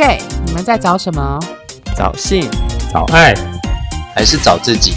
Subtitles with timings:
[0.00, 1.38] gay，你们在找什么？
[1.94, 2.48] 找性、
[2.90, 3.34] 找爱，
[4.14, 4.94] 还是找自己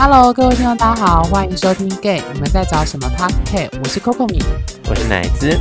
[0.00, 4.42] ？Hello，各位听众，大家好，欢迎收听 gay，你们在找什么？Podcast，我是 Coco 米，
[4.88, 5.56] 我是奶子，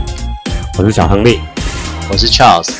[0.79, 1.39] 我是小亨利，
[2.09, 2.71] 我是 Charles。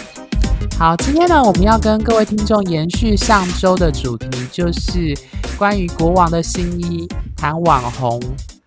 [0.79, 5.15] 好，今天呢，我们要跟各位听众延续上周的主题，就是
[5.55, 7.07] 关于国王的新衣，
[7.38, 8.20] 谈网红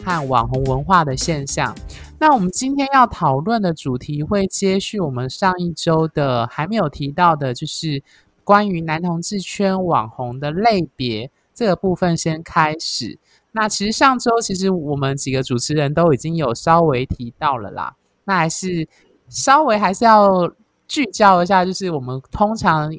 [0.04, 1.74] 和网红文化的现象。
[2.22, 8.00] 那我们今天要讨论的主题会接续我们上一周的还没有提到的，就是
[8.44, 13.18] 关于男同志圈网红的类别这个部分先开始。
[13.50, 18.86] 那其实上周其实我们几个主持人都已经有稍微提到了啦，那还是
[19.28, 20.48] 稍微还是要
[20.86, 22.96] 聚焦一下，就是我们通常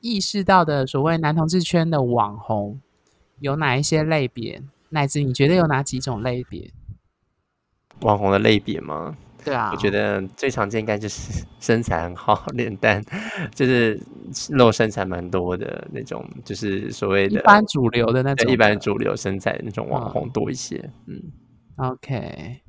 [0.00, 2.80] 意识到的所谓男同志圈的网红
[3.38, 4.60] 有哪一些类别？
[4.88, 6.72] 乃至你觉得有哪几种类别？
[8.04, 9.14] 网红的类别吗？
[9.44, 13.04] 对啊，我觉得最常见应该就是 身材很好、脸蛋
[13.54, 14.00] 就是
[14.50, 20.78] 露身材蛮多的那种，就是所谓的一般主流的那种，一般主流身材的那种网红多一些。
[21.06, 21.20] 嗯，
[21.76, 22.60] 嗯，OK，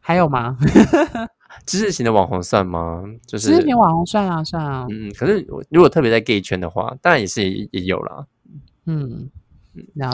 [0.00, 0.56] 还有吗？
[1.64, 3.02] 知识型的网红算吗？
[3.26, 4.86] 就是知识型网红算啊，算啊。
[4.90, 8.26] 嗯，可是如果特别在 gay 圈的话，当然也是也，也有啦。
[8.84, 9.30] 嗯。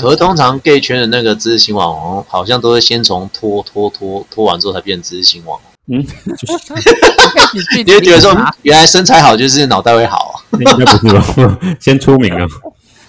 [0.01, 5.71] 可是通常 gay 圈的那个知识型网红，好像都是先从脱脱脱脱完之后才变知识型网红。
[5.87, 6.01] 嗯，
[7.85, 10.43] 你会觉得说， 原来身材好就是脑袋会好？
[10.53, 11.15] 应该不是
[11.47, 11.59] 吧？
[11.79, 12.47] 先出名啊。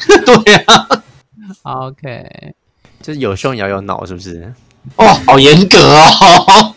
[0.25, 0.63] 对呀、
[1.63, 1.85] 啊。
[1.85, 2.53] OK，
[3.01, 4.53] 就是有胸也要有脑，是不是？
[4.97, 6.75] 哦，好严格哦。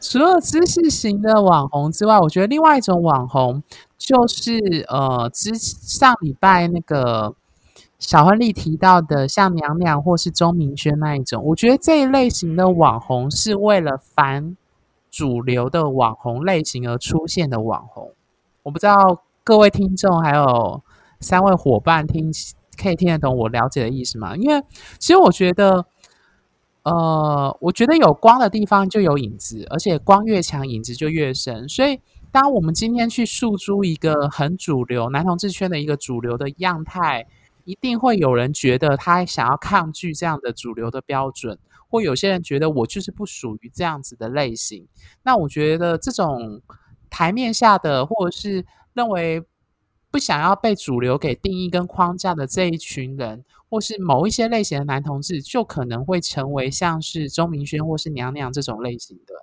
[0.00, 3.62] 除了知识型的网红之外，我觉得另外一种网红
[3.98, 4.58] 就是
[4.88, 7.34] 呃，之上礼拜那个。
[8.00, 14.56] 小亨利提到的像娘娘或是钟明轩那一种，我觉得这一类型的网红是为了反
[15.10, 18.10] 主流的网红类型而出现的网红。
[18.62, 20.82] 我不知道各位听众还有
[21.20, 22.32] 三位伙伴听
[22.82, 24.34] 可以听得懂我了解的意思吗？
[24.34, 24.64] 因为
[24.98, 25.84] 其实我觉得，
[26.84, 31.68] 呃，我觉得有光的地方就有影子，而且光越强，影子就越深。
[31.68, 32.00] 所以，
[32.32, 37.26] 当我们今天去诉诸一个很主流男同志圈的一个主流的样态。
[37.70, 41.56] 一定会有人觉得他想要抗拒这样的主流的标准，
[41.88, 44.88] 或有些人觉得我就是不属于这样子的类型。
[45.22, 46.60] 那我觉得这种
[47.08, 49.40] 台面下的，或者是认为
[50.10, 59.34] 不想要被主流给定义跟框架的这一群人，或是某一些类型的男同志，就可能会成为像是钟明轩或是娘娘这种类型的。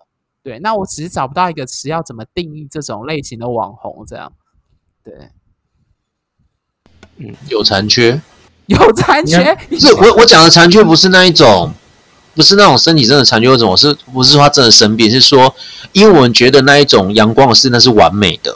[0.44, 4.34] 对，那我只是找不到一个词要怎么定义这种类型的网红，这样
[5.02, 5.30] 对。
[7.18, 8.22] 嗯，有残缺，
[8.68, 9.58] 有残缺。
[9.70, 11.74] 不是我，我讲的残缺不是那一种，
[12.36, 15.10] 不是那种身体真的残缺，或者我是不是说他真的生病？
[15.10, 15.54] 是说，
[15.94, 18.56] 因为我们觉得那一种阳光的是那是完美的。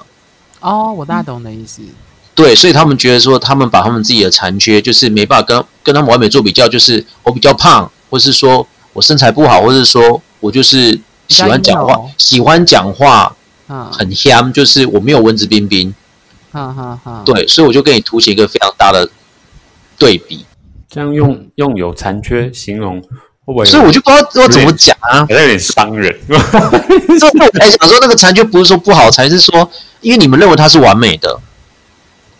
[0.60, 1.82] 哦，我大概懂的意思。
[2.36, 13.36] 对，所以他们觉得说，他们把他们自己的残缺，就是没办法跟跟他们完美做比较，就是我比较胖，或是说我身材不好，或是说我就是喜欢讲话，喜欢讲话，
[13.68, 15.94] 嗯，很香，就是我没有文质彬彬。
[16.52, 17.24] 哈哈哈。
[17.26, 19.10] 对，所以我就跟你凸显一个非常大的
[19.98, 20.46] 对比。
[20.90, 23.02] 这样用用有残缺形容，
[23.46, 23.66] 会不会？
[23.66, 25.26] 所以我就不知道要怎么讲啊。
[25.26, 26.14] 给他有点伤人。
[26.28, 26.60] 哈。
[27.18, 31.40] 所以我才想说那个残缺不是说不好，才是说因为你们认为它是完美的。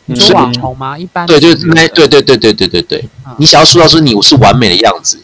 [0.06, 0.98] 你说网红吗？
[0.98, 1.26] 一般。
[1.26, 3.10] 对，就是那，对对对对对对对。
[3.38, 5.18] 你想要塑造出你我是完美的样子。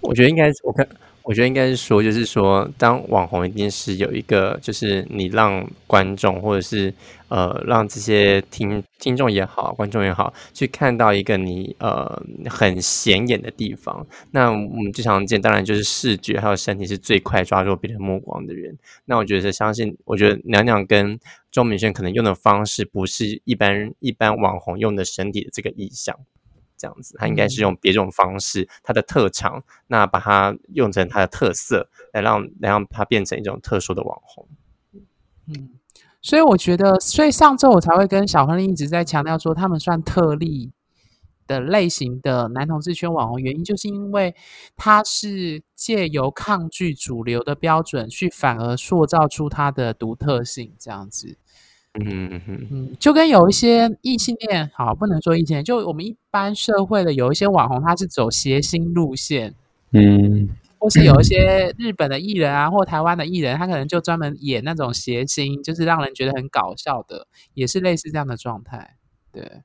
[0.00, 0.86] 我觉得应该是，我看。
[1.24, 6.92] 我觉得应该是说，就是说，当网红一定是有一个，就是你让观众或者是
[7.28, 14.04] 呃，让这些听听众也好，观众也好，去看到一个你呃很显眼的地方。
[14.32, 18.76] 那我们最常见，当然就是视觉还有身体是最快抓住别人目光的人。
[19.04, 21.18] 那我觉得相信，我觉得娘娘跟
[21.50, 26.18] 钟明轩可能用的方式，不是一般一般网红用的身体的这个意象。
[26.82, 34.48] 这样子，他应该是用别种方式，他的特长，那把它用成他的特色，来让来让他变成一种特殊的网红。
[35.46, 35.70] 嗯，
[36.20, 40.72] 所以我觉得，所以上周我才会跟小亨利一直在强调说，他们算特例
[41.46, 44.34] 的类型的男同志圈网红，原因就是因为
[44.76, 51.36] 他是借由抗拒主流的标准，去反而塑造出他的独特性，这样子。
[52.00, 59.54] 嗯嗯嗯嗯，就跟有一些异性恋，好，不能说异性恋，就我们一般社会的有一些网红，他是走谐星路线，
[59.90, 60.48] 嗯，
[60.78, 68.96] 或是有一些日本的艺人啊，或台湾的艺人，他可能就专门演那种谐星，就是让人觉得很搞笑的，也是类似这样的状态。
[69.30, 69.60] 对，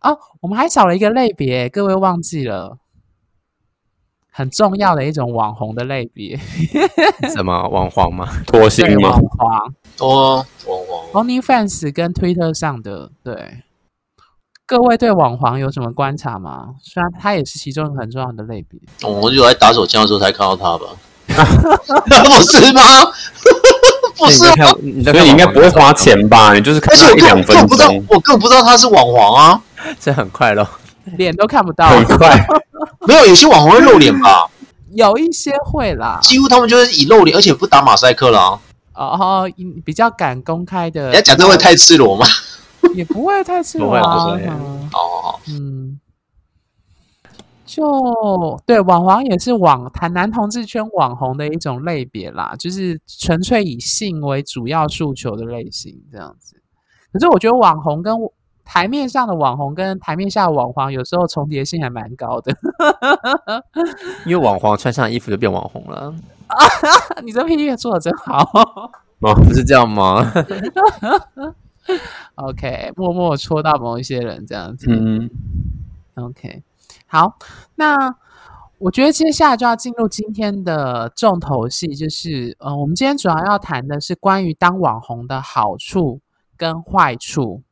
[0.00, 2.78] 哦，我们还少了一个类别，各位忘记了，
[4.30, 6.36] 很重要的一种网红的类别，
[7.34, 8.28] 什么网黄吗？
[8.46, 9.10] 脱星吗？
[9.10, 10.81] 网黄，脱网黄。
[11.12, 13.62] OnlyFans 跟 Twitter 上的，对。
[14.66, 16.68] 各位对网黄有什么观察吗？
[16.82, 18.80] 虽然他也是其中一个很重要的类别。
[19.06, 20.86] 我有在打手枪的时候才看到他吧？
[21.28, 22.80] 不是吗？
[24.16, 24.68] 不是啊，
[25.04, 26.54] 所以你应该不会花钱吧？
[26.54, 28.04] 你就是看一两分钟。
[28.08, 29.62] 我更不知道他是网黄啊，
[30.00, 30.66] 这很快咯，
[31.18, 32.46] 脸都看不到，很快。
[33.06, 34.48] 没有，有些网红会露脸吧？
[34.94, 38.58] 有一些会啦，几乎他们就是以露脸，而且不打马赛克啦。
[38.94, 39.48] 哦，
[39.84, 41.04] 比较敢公开的。
[41.04, 42.24] 人家讲这会太赤裸吗？
[42.94, 44.26] 也不会太赤裸啊。
[44.92, 45.98] 哦，嗯，
[47.64, 47.82] 就
[48.66, 56.56] 对，网黄也是网谈男同志圈网红的一种类别啦，就是纯粹以性为主要诉求的类型这样子。
[57.12, 58.14] 可是我觉得网红跟
[58.64, 62.54] 台面上的网红跟台面下的网黄有时候重叠性还蛮高的，
[64.26, 66.14] 因为网黄穿上衣服就变网红了。
[67.24, 68.38] 你这 PPT 做的真好，
[69.20, 70.32] 哦，不是这样吗？
[72.36, 74.86] OK，默默戳到某一些人这样子。
[74.90, 75.28] 嗯
[76.14, 76.62] ，OK，
[77.06, 77.36] 好，
[77.76, 78.14] 那
[78.78, 86.20] 我觉得接下来就要进入今天的重头戏，就是呃，我们今天主要要谈的是关于当网红的好处
[86.56, 87.62] 跟坏处。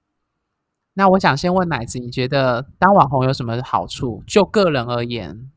[0.94, 4.22] 那我想先问奶子，你觉得当网红有什么好处？
[4.26, 5.50] 就个人而言，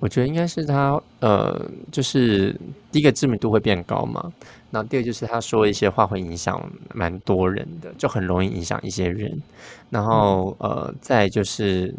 [0.00, 2.54] 我觉得应该是他呃，就是
[2.92, 4.32] 第一个知名度会变高嘛。
[4.70, 9.42] 那第二就是他说一些话会影响蛮多人的，就很容易影响一些人。
[9.90, 11.94] 然后呃，再就是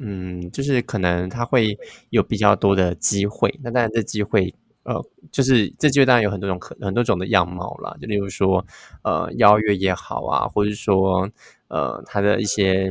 [0.00, 1.78] 嗯，就是可能他会
[2.10, 3.54] 有比较多的机会。
[3.62, 4.52] 那当然这机会
[4.84, 5.00] 呃，
[5.30, 8.64] 就是这机会当然有很多种可很多种的样貌啦，就例如说
[9.02, 11.28] 呃邀约也好啊，或者说
[11.74, 12.88] 呃他的一些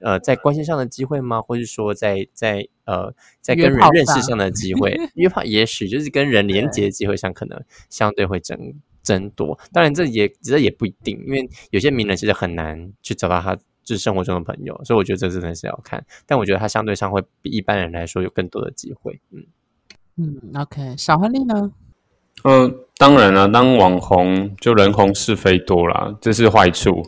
[0.00, 1.42] 呃在关系上的机会吗？
[1.42, 3.12] 或者说在在呃
[3.42, 8.56] 在跟人认识上的机会， 约炮也许就是跟人连接的机会上可能相对会增
[9.02, 9.58] 增多。
[9.74, 16.02] 当然这也这也不一定，因为有些名人其实很难去找到他就是生活中的朋友，所以我觉得这真的是要看。
[16.26, 19.20] 但我觉得他相对上会比一般人来说有更多的机会。
[19.30, 19.44] 嗯
[20.16, 21.70] 嗯，OK，小亨利呢？
[22.44, 27.02] 嗯、呃，当然了、啊，当网红就人红是非多啦，这是坏处。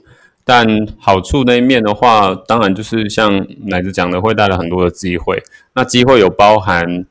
[0.48, 0.64] 但
[0.96, 5.43] 好处那一面的话，当然就是像奶子讲的，会带来很多的机会。
[5.75, 7.04] 那机会有包含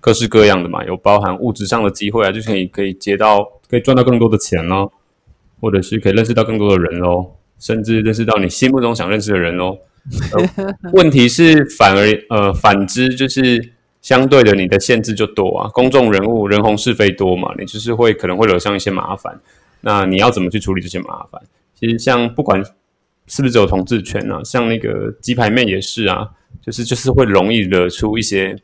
[0.00, 4.92] 各式各样的嘛，有包含物质上的机会啊，就是你可以接到，可以赚到更多的钱咯，
[5.60, 9.78] 或者是可以认识到更多的人咯，甚至认识到你心目中想认识的人咯。
[10.32, 13.72] 呃、问题是反而呃反之，就是
[14.02, 15.70] 相对的你的限制就多啊。
[15.72, 19.38] 公众人物人红是非多嘛，你就是会可能会惹上一些麻烦。
[19.82, 21.40] 那你要怎么去处理这些麻烦？
[21.78, 22.60] 其实像不管
[23.28, 26.28] 是不是只有同志圈啊，像那个鸡排妹也是啊，
[26.60, 28.56] 就是就是会容易惹出一些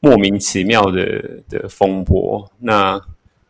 [0.00, 2.46] 莫名其妙的的风波。
[2.58, 3.00] 那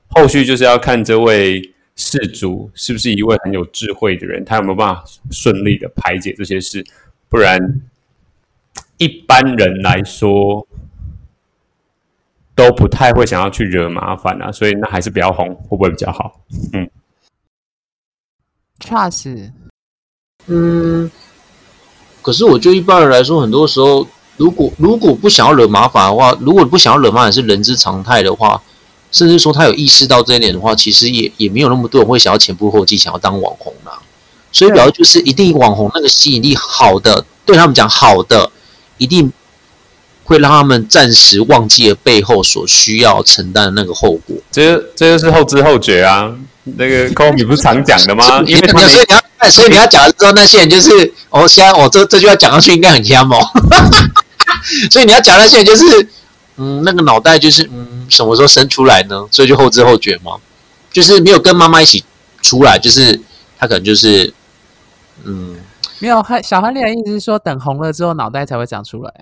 [0.08, 6.84] 后续就是要看这位事主是不是一位很有智慧的人，他有没有办法顺利的排解这些事，
[7.28, 7.58] 不然
[8.98, 10.64] 一般人来说
[12.54, 14.52] 都不太会想要去惹麻烦啊。
[14.52, 16.40] 所以那还是比较红，会不会比较好？
[16.72, 16.88] 嗯。
[18.82, 19.50] Trust，
[20.46, 21.10] 嗯，
[22.20, 24.06] 可是我觉得一般人来说，很多时候，
[24.36, 28.60] 如果如果不想要惹麻烦的话，如果不想要惹麻烦是人之常态的话，
[29.12, 33.92] 甚至说他有意识到这一点的话，其实也也没有那么多人会想要前仆后继想要当网红啦。
[34.50, 38.50] 所以，主要就是一定网红那个吸引力好的，对他们讲好的，
[38.98, 39.32] 一定
[40.24, 44.36] 会让他们暂时忘记了背后所需要承担的那个后果。
[44.50, 46.34] 这这就是后知后觉啊。
[46.64, 48.40] 那个 Kobe 不是常讲的吗？
[48.46, 53.40] 因为所以你要，所以你要讲的时候，那些人就是，哦，现在我这这句话讲上去应该很香哦。
[54.88, 56.08] 所以你要讲那些人就是，
[56.58, 59.26] 嗯，那个脑袋就是，嗯，什么时候生出来呢？
[59.32, 60.36] 所以就后知后觉嘛，
[60.92, 62.04] 就是没有跟妈妈一起
[62.42, 63.20] 出来，就是
[63.58, 64.32] 他可能就是，
[65.24, 65.56] 嗯，
[65.98, 66.24] 没有。
[66.44, 69.12] 小亨利的意思是说，等红了之后，脑袋才会长出来。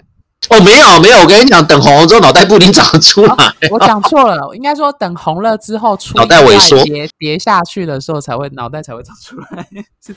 [0.48, 3.32] 哦，没有没有，我跟你讲，等红了之后脑袋不一定长得出来。
[3.34, 9.66] 啊、我讲错了，应该说等红了之后出，脑袋萎缩跌跌下去的时候才会脑袋才会长出来。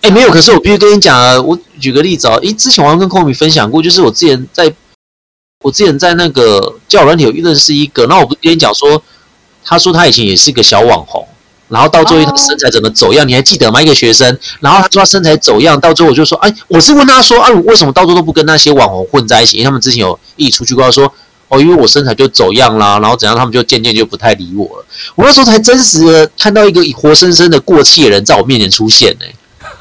[0.02, 4.74] 哎，没有，可是我必须跟你讲啊，我举个例子啊，诶，之前我跟 Komi 分享过，就是我之前在，
[5.62, 9.04] 我之前在那个交友软体有认识一个，那我不是跟你讲说，
[9.64, 11.28] 他说他以前也是个小网红。
[11.74, 13.28] 然后到最后他身材怎么走样，oh.
[13.28, 13.82] 你还记得吗？
[13.82, 19.58] 一个学生，然后他说他身材走样，到最后我就说，哎，我是问他说，啊，为什么到最后都不跟那些网红混在一起？
[19.58, 21.12] 因为他们之前有一起出去过，说，
[21.48, 24.86] 哦，因为我身材就走样啦，然后怎样，他们就渐渐就不太理我了。
[25.16, 29.26] 我那时候才真实的看到一个活生生的过气的人在我面前出现呢。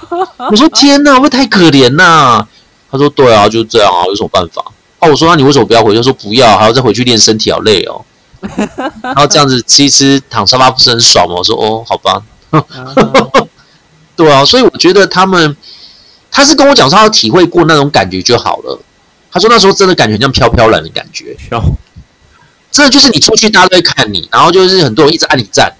[0.50, 2.46] 我说天哪，会太可怜呐。
[2.90, 4.64] 他说对啊，就这样啊，有什么办法？
[4.98, 5.94] 哦，我说那你为什么不要回？
[5.94, 8.04] 他说不要，还要再回去练身体，好累哦。
[9.02, 11.36] 然后这样子吃一吃，躺沙发不是很爽吗？
[11.36, 12.22] 我说哦，好吧。
[14.14, 15.56] 对啊，所以我觉得他们，
[16.30, 18.78] 他是跟我讲说他体会过那种感觉就好了。
[19.30, 21.34] 他说那时候真的感觉像飘飘然的感觉，
[22.70, 25.72] 真的就是你出去大家都会看你，然后就是很多人一直按你赞，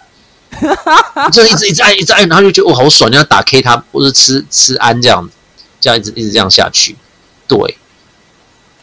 [1.31, 5.29] 就一直一直按一直按，然后就觉得哦好爽，你要打 K 他或者吃吃安这样，
[5.81, 6.97] 这样一直一直这样下去，
[7.47, 7.77] 对。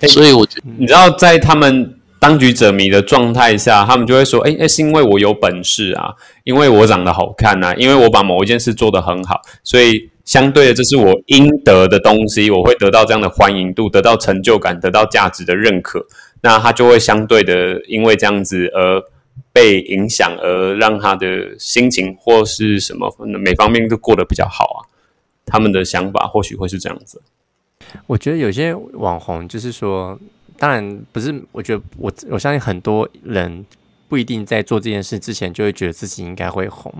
[0.07, 1.95] 所以我觉得，你知道在他们。
[2.19, 16.05] 当局者迷的状态下，他们就会说：“哎、欸、哎，是因为我有本事啊，因为我长得好看啊，因为我把某一件事做得很好，所以相对的，这是我应得的东西，我会得到这样的欢迎度，得到成就感，得到价值的认可。
[16.41, 19.01] 那他就会相对的，因为这样子而
[19.53, 24.79] 被影响，而让他的心情或是什么每方面都过得比较好啊。
[25.45, 27.21] 他们的想法或许会是这样子。
[28.07, 30.19] 我觉得有些网红就是说。”
[30.59, 33.65] 当然不是，我觉得我我相信很多人
[34.07, 36.93] 不一定在做这件事之前就会觉得自己应该会红。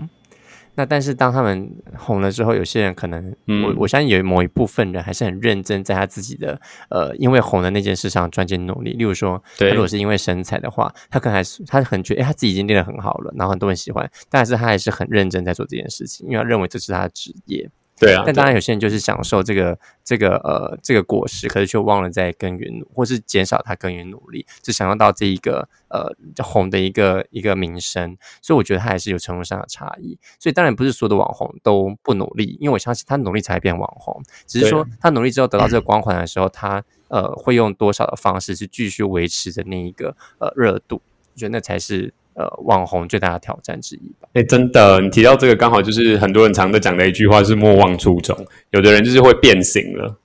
[0.76, 8.92] 那但是当他们红了之后，有些人可能，嗯、我我相信有某一部分人还是很认真在他自己的呃，因为红的那件事上专心努力。
[8.92, 17.68] 例如说，他如果是因为身材的话，他可能还是他很觉得，哎，他自己已经练得很好了，然后很多人喜欢，但是他还是很认真在做这件事情，因为他认为这是他的职业。
[18.00, 26.10] 对啊，但当然有些人就是享受这个这个呃这个果实，可是却忘了在耕耘，或是减少他耕耘努力，只想要到这一个呃
[26.42, 30.18] 红的一个一个名声，所以我觉得他还是有程度上的差异。
[30.38, 41.02] 所以当然不是所有的网红都不努力，因为我相信他努力才会变网红，只是说他努力之后得到这个光环的时候，他呃会用多少的方式去继续维持着那一个呃热度，
[41.34, 42.14] 我觉得那才是。
[42.40, 44.26] 呃，网红最大的挑战之一吧。
[44.32, 48.34] 哎、欸，真的，你提到这个，刚好就是很多人常在讲的一句话，是莫忘初衷。
[48.70, 50.16] 有的人就是会变形了，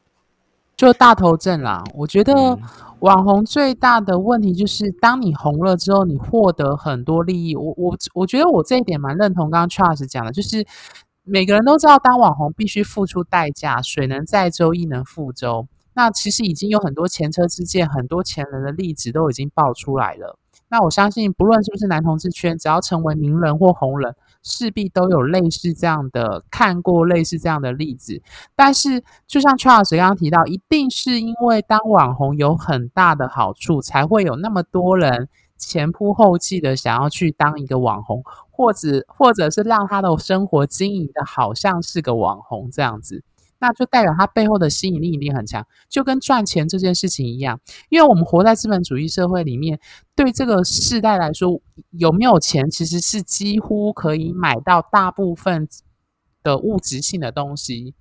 [0.78, 1.84] 就大头症啦。
[1.94, 2.58] 我觉得
[3.00, 7.54] 网红最大的问题就是，当你红了之后，你获得很多利益。
[7.54, 10.66] 我我我觉得我这一点蛮认同刚刚 Charles 讲的，就是
[11.26, 15.68] 每个人都知道，当网红必须付出代价，水能载舟，亦能覆舟。
[15.94, 20.38] 那其实已经有很多前车之鉴，很多前人的例子都已经爆出来了。
[20.68, 28.22] 那我相信，不论是不是男同志圈，只要成为名人或红人，势必都有类似这样的看过类似这样的例子。
[28.56, 43.24] 但是，就像 Charles 刚刚提到，一定是因为当网红有很大的好处，才会有那么多人前仆后继的想要去当一个网红，或者或者是让他的生活经营的好像是个网红这样子。
[43.60, 47.60] 那就代表他背后的吸引力一定很强，就跟赚钱这件事情一样。
[47.90, 49.80] 因为我们活在资本主义社会里面，
[50.16, 55.68] 对这个世代来说，有没有钱其实是几乎可以买到大部分
[56.44, 57.96] 的物质性的东西，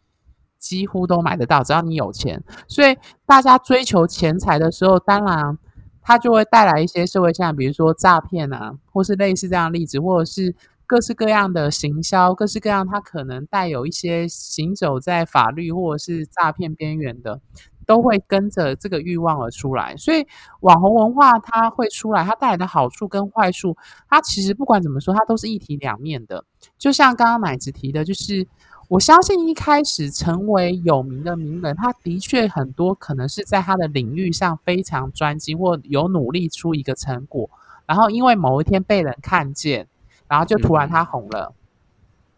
[0.58, 2.42] 几乎都买得到，只要你有钱。
[2.66, 5.56] 所以大家追求钱财的时候，当然
[6.02, 10.54] 它就会带来一些社会现象，比如说诈骗啊，或是类似这样的例子，或者是。
[10.86, 17.40] 各式各样的行销，各式各样，它可能带有一些行走在法律或者是诈骗边缘的，
[17.86, 19.96] 都会跟着这个欲望而出来。
[19.96, 20.26] 所以
[20.60, 23.76] 网红文化它会出来，它带来的好处跟坏处，
[24.08, 26.44] 它其实不管怎么说，它都是一体两面的。
[26.78, 28.46] 就像刚刚奶子提的，就是
[28.88, 37.48] 我相信一开始成为有名的名人，他的确很多可能是在他的领域上非常专精，或有努力出一个成果，
[37.86, 39.88] 然后因为某一天被人看见。
[40.28, 41.52] 然后就突然他红了，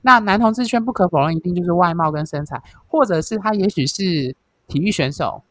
[0.03, 5.43] 那男同志圈不可否认一定就是外貌跟身材，或者是他也许是体育选手，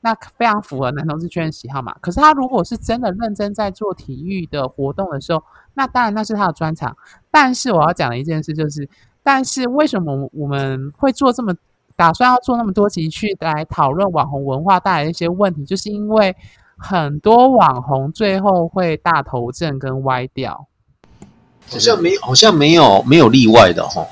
[0.00, 1.96] 那非常符合男同志圈的喜好嘛。
[2.00, 5.42] 可是他如果是真的认真在做体育的活动的时候，
[5.74, 6.96] 那当然那是他的专长。
[7.30, 8.88] 但是我要讲的一件事就是，
[9.22, 11.54] 但是为什么我们会做这么
[11.94, 16.34] 打算要做那么多集去来讨论网红文化带来的一些问题，就是因为
[16.76, 20.66] 很多网红最后会大头症跟歪掉。
[21.72, 24.06] 好像没有，好像没有没有例外的哈。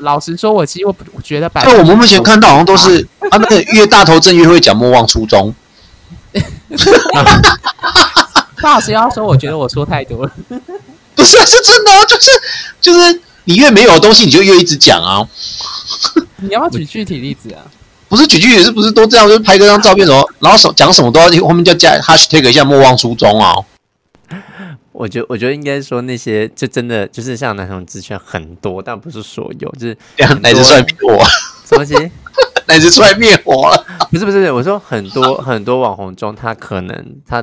[0.00, 5.54] 老实说，我其实我我觉得，但我们目前看到好像都是啊，那个越大头症越会讲莫忘初衷。
[8.56, 10.32] 范老师要说，我觉得我说太多了。
[11.14, 12.30] 不是，是真的，就是
[12.80, 15.26] 就是你越没有的东西，你就越一直讲啊。
[16.36, 17.60] 你要不要举具体例子啊？
[18.08, 19.28] 不是举具体，是不是都这样？
[19.28, 23.54] 就是拍个张照片什么，然后什讲什么都要后面就加 hashtag 一下莫忘初衷啊。
[25.00, 29.96] 我觉得，我觉得应该说那些就真的就是像男同志圈很多，但不是所有，就是
[30.42, 31.24] 奶子出来灭火，
[31.64, 32.12] 什么东西？
[32.68, 33.86] 奶子出来灭火了？
[34.10, 37.42] 不是不是，我说很多很多网红中，他可能他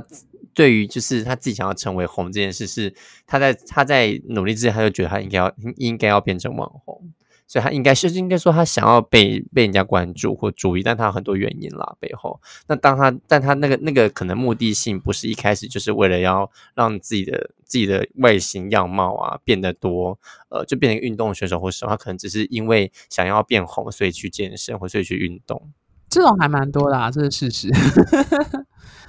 [0.53, 2.93] 对于就是他自己想要成为红这件事，是
[3.25, 7.01] 他在他在努力之前，他就觉得他应该要应该要变成网红，
[7.47, 12.39] 所以他应该是应该说他想要被被人家关注或注意，但他有很多原因啦背后。
[12.67, 25.71] 那当他但他那个那个可能目的性不是一开始就是为了要让自己的自己的外形样貌啊变得多，呃，就变成运动选手或什么，他可能只是因为想要变红，所以去健身或所以去运动。
[26.09, 27.69] 这种还蛮多的啊，这是事实。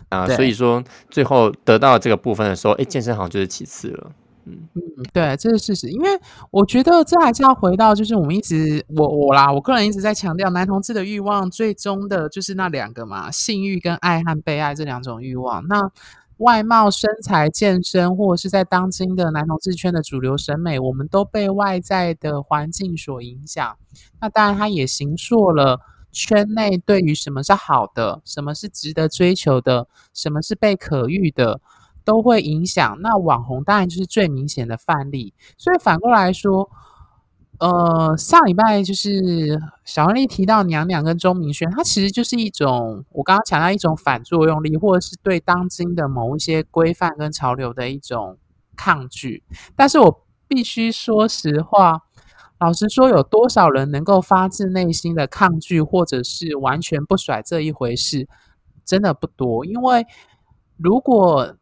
[0.08, 4.12] 啊， 所以说最后得到这个部分的时候，哎，健身好像就是其次了。
[4.74, 5.88] 嗯，对，这是事实。
[5.88, 6.08] 因为
[6.50, 15.66] 我觉得这还是要回到，就是我们一直我我啦，我个人一直在强调，男同志的欲望最终的就是那两个嘛，性欲跟爱和被爱这两种欲望。
[15.68, 15.90] 那
[16.38, 23.76] 外貌、身材、健身，或者是在当今的男同志圈的主流审美，我们都被外在的环境所影响。
[24.20, 25.80] 那当然，它也形塑了。
[26.10, 31.60] 圈内对于什么是好的，什么是值得追求的，什么是被可遇的，
[32.08, 32.96] 都会影响。
[33.02, 35.34] 那网红当然就是最明显的范例。
[35.58, 36.70] 所以反过来说，
[37.58, 48.38] 呃，上礼拜就是小亨利提到娘娘跟钟明轩，它其实就是一种我刚刚强调一种反作用力，或者是对当今的某一些规范跟潮流的一种
[48.74, 49.42] 抗拒。
[49.76, 52.00] 但是我必须说实话。
[52.58, 58.26] 老实说，有多少人能够发自内心的抗拒，或者是完全不甩这一回事，
[58.84, 59.64] 真的不多。
[59.64, 60.04] 因为
[60.76, 61.54] 如果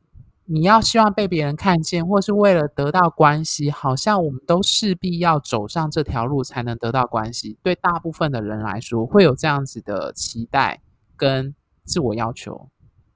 [0.48, 7.58] 你要希望被别人看见，或是为了得到关系，好像我们都势必要走上这条路才能得到关系。
[7.62, 10.80] 对大部分的人来说，会有这样子的期待
[11.16, 12.68] 跟自我要求。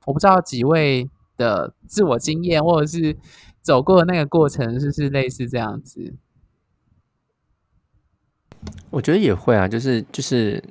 [0.07, 3.17] 我不知道几位的自我经验，或者是
[3.63, 6.15] 走过的那个过程，是不是类似这样子？
[8.91, 10.63] 我觉得也会啊，就是就是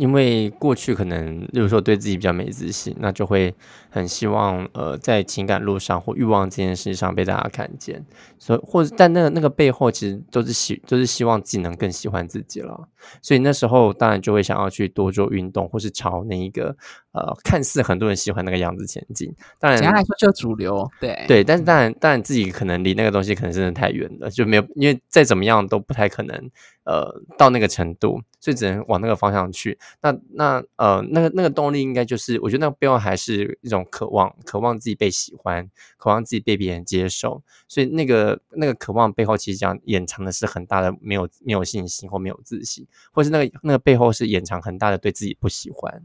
[0.00, 3.54] 因为过去可能，例如说对自己比较没自信，那就会
[3.90, 8.02] 很希望呃在情感路上或欲望这件事上被大家看见，
[8.38, 12.88] 所以或者但那个那个背后其实都是希都是希望自己能更喜欢自己了，
[13.20, 16.74] 所以那时候当然就会想要去多做运动，或是朝那一个。
[17.12, 21.24] 呃，看似很多人喜欢那个样子前进，当然简单来说就主流，对。
[21.26, 26.50] 对，但是当然，当然自己可能离那个东西可能真的太远了，就没有，因为再怎么样都不太可能，
[26.84, 29.78] 呃，到那个程度，所以只能往那个方向去。
[30.00, 37.42] 那那呃，那个那个动力应该就是，我觉得那个背后还是一种渴望，渴望自己被喜欢，渴望自己被别人接受。
[37.68, 46.02] 所以那个那个渴望背后，其实讲掩藏的是很大的没有没有信心或没有自信，或是那个那个背后是掩藏很大的对自己不喜欢。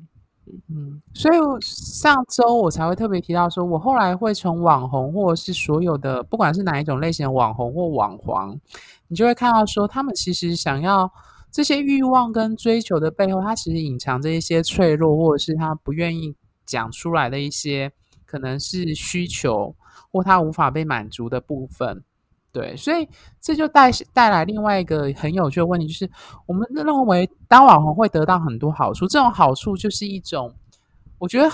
[0.70, 8.56] 嗯，所以上周我才会特别提到说，我后来会从网红或者是所有的，不管是哪一种类型的网红或网黄，
[9.08, 11.12] 你就会看到说，他们其实想要
[11.56, 17.90] 这些欲望跟追求的背后，他其实隐藏着一些脆弱，或者是他不愿意讲出来的一些
[18.26, 19.74] 可能是需求，
[20.12, 22.04] 或他无法被满足的部分。
[22.52, 23.08] 对，所以
[23.40, 26.12] 这就带带来另外一个很有趣的问题，就是
[26.46, 30.54] 我们认为当网红会得到很多好处，这种好处就是一种，
[31.18, 31.50] 我觉得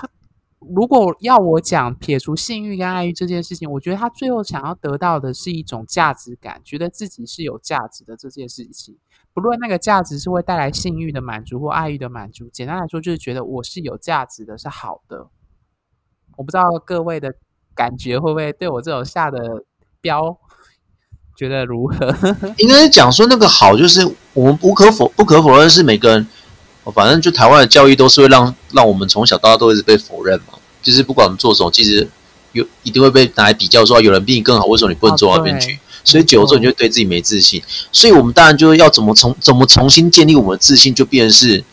[0.61, 8.95] 如果要我讲撇除性欲跟爱欲这件事情，我觉得他最后想要得到的是一种价值感，觉得自己是有价值的这件事情，
[9.33, 15.27] 不论那个价值是会带来性欲的满足或爱欲的满足，简单来说就是觉得我是有价值的，是好的。
[16.37, 17.33] 我不知道各位的
[17.73, 19.65] 感觉会不会对我这种下的
[19.99, 20.37] 标。
[21.35, 22.13] 觉得如何？
[22.57, 24.01] 应该讲说那个好，就是
[24.33, 26.27] 我们不可否不可否认是每个人，
[26.89, 30.57] 反正就台湾的教育都是会让让我们从小到大都一直被否认嘛。
[30.81, 32.09] 就是不管我们做什么，其实
[32.53, 35.77] 有一定会被拿来比较，说有人比你更好，为什么你不能做到那边去？
[36.03, 37.61] 所以久了之后你就对自己没自信。
[37.91, 41.63] 所以我们当然就是要怎么重怎么重新建立我们的自信，就变成是，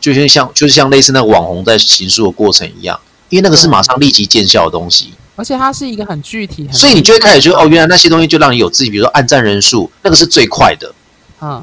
[0.00, 5.12] 就像像就是像类似那个网红在行述的过程一样，因为那个是马上立即见效的东西。
[5.36, 10.94] 而且它是一个很具体，所以你就会开始觉得哦，原来那些东西就让你有自己，比如说按赞人数，那个是最快的，
[11.40, 11.60] 嗯，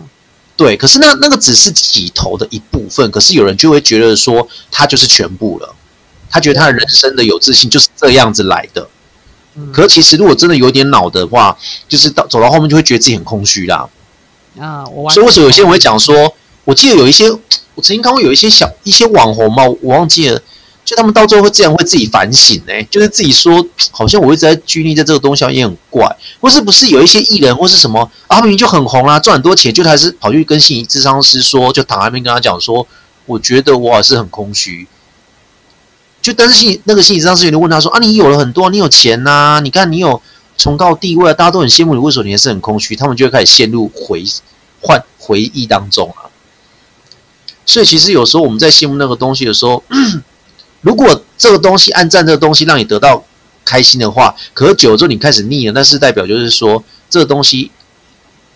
[0.61, 0.77] 对。
[0.77, 5.75] 可是那那个只是起头的一部分，可是有人就会觉得说，他就是全部了，
[6.29, 8.87] 他觉得他的人生的有自信就是这样子来的。
[9.55, 11.57] 嗯，可是其实如果真的有点脑的话，
[11.89, 13.89] 就是到走到后面就会觉得自己很空虚啦。
[14.59, 20.41] 啊，我所以为什么有些人会讲说，我记得有一些我曾经看过有一些小一些网红嘛，我忘记了。
[20.91, 26.05] 就他们到最后会这样，会自己反省呢、就是自己说，好像我一直在拘泥在这个东西上也很怪，
[26.41, 32.85] 或是不是有一些艺人或是什么，啊，明明就很红啦、啊，赚很多钱，就还是跑去跟心理咨商师说，就躺在那边跟他讲说，
[33.25, 34.85] 我觉得我还是很空虚。
[36.21, 40.21] 就但是心那个心理咨商师就问他说，啊，你有了很多，你有钱呐、你看你有
[40.57, 42.97] 崇高地位，大家都很羡慕你，为什么你还是很空虚？
[42.97, 44.25] 他们就会开始陷入回
[44.81, 46.27] 换回忆当中啊。
[47.65, 49.81] 所以其实有时候我们在羡慕那个东西的时候。
[50.81, 53.23] 如果这个东西按赞这个东西让你得到
[53.63, 57.71] 开心的话，可是久了之后你开始腻了，那是代表就是说这个东西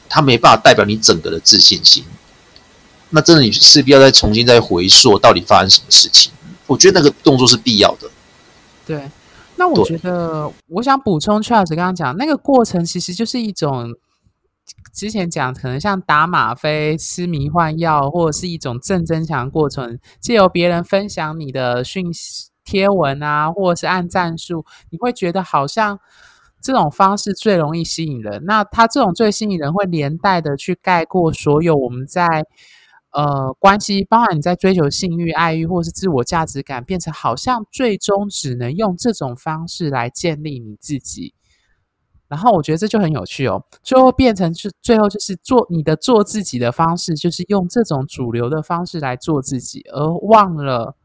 [0.09, 2.03] 它没办法代表你整个的自信心。
[3.11, 6.31] 那真的你势必要再重新再回溯到底发生什么事情。
[6.67, 8.09] 我觉得那个动作是必要的。
[8.85, 9.09] 对，
[9.55, 13.93] 那我觉得我想补充 Charles 刚刚讲那个过程，其实就是一种
[14.95, 22.49] 之前讲可能像打吗啡、吃迷幻药，或者是一种正增强过程，借由别人分享你的讯息。
[22.67, 25.99] 贴文啊，或者是按赞数，你会觉得好像
[26.59, 28.43] 这种方式最容易吸引人。
[28.45, 32.25] 那他这种最吸引人，会连带的去盖过所有我们在
[33.11, 41.35] 呃关系，包含你在追求性欲、爱欲，或是自我价值感，变成好像最终只能用这种方式来建立你自己。
[42.27, 50.95] 然后我觉得这就很有趣哦，最后变成是最后就是做你的做自己的方式，就是用这种主流的方式来做自己，而忘了。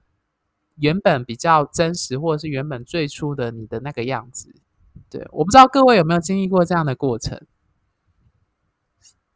[0.76, 4.54] 原本比较真实，或者是原本最初的你的那个样子，
[5.10, 7.38] 对，我不知道各位有没有经历过这样的过程？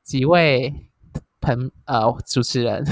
[0.02, 0.88] 几位
[1.42, 2.82] 朋呃主持人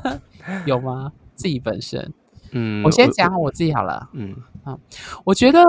[0.64, 1.12] 有吗？
[1.34, 2.10] 自己本身，
[2.52, 4.78] 嗯，我先讲我自己好了，嗯啊，
[5.26, 5.60] 我觉得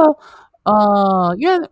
[0.63, 1.69] 呃，因为。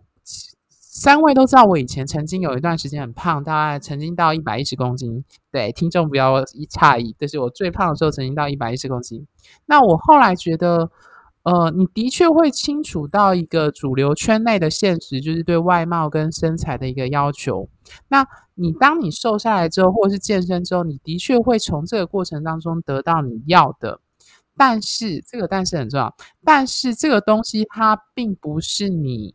[1.00, 5.24] 三位都知道，我以前曾经有一段时间很胖，大概曾经到一百一十公斤。
[5.50, 9.26] 对，听众不要一诧异，这是我最胖的时候，曾经到一百一十公斤。
[9.64, 10.90] 那我后来觉得，
[11.44, 17.66] 呃，你的确会清楚到一个主流圈内的现实，就是对外貌跟身材的一个要求。
[18.08, 24.00] 那你当你瘦下来之后，或者是健身之后，你的确会从这个过程当中得到你要的。
[24.54, 29.34] 但是这个但是很重要，但是这个东西它并不是你。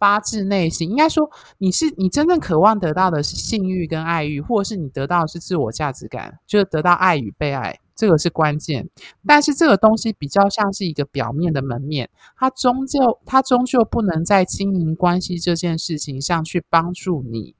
[0.00, 8.88] 发自内心，应该说你是你真正渴望得到的是性欲跟爱欲，或者是你得到的是自我价值感，就是得到爱与被爱，这个是关键。
[9.26, 12.08] 但是这个东西比较像是一个表面的门面，
[12.38, 17.54] 它终究它终究不能在经营关系这件事情上去帮助你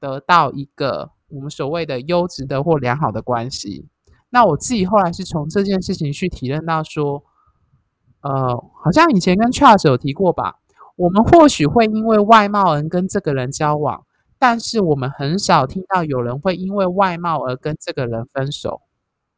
[0.00, 3.86] 得到一个我们所谓的优质的或良好的关系。
[4.30, 7.22] 那我自己后来是从这件事情去体认到说，
[8.22, 10.56] 呃，好像以前跟 Charles 有提过吧。
[11.02, 14.04] 我们或许会因为外貌而跟这个人交往，
[14.38, 18.82] 但是我们很少听到有人会因为外貌而跟这个人分手。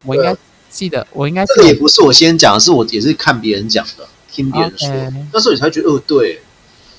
[0.05, 0.37] 我应该
[0.69, 5.27] 记得，我应该这个也不是我先讲，是我也是看别人讲的，听别人说，Okay.
[5.33, 6.43] 那时候你才觉得哦，对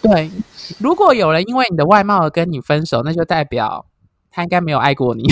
[0.01, 0.31] 对。
[0.79, 3.85] 如果有人因为你的外貌而跟你分手，那就代表
[4.31, 5.31] 他应该没有爱过你。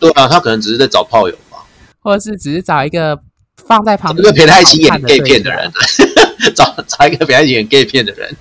[0.00, 1.66] 对啊，他可能只是在找炮友吧，
[2.00, 3.20] 或者是只是找一个
[3.66, 5.70] 放在旁边，一个陪他一起演 gay 片的人。
[6.54, 8.36] 找 找一个比较演 gay 片的人，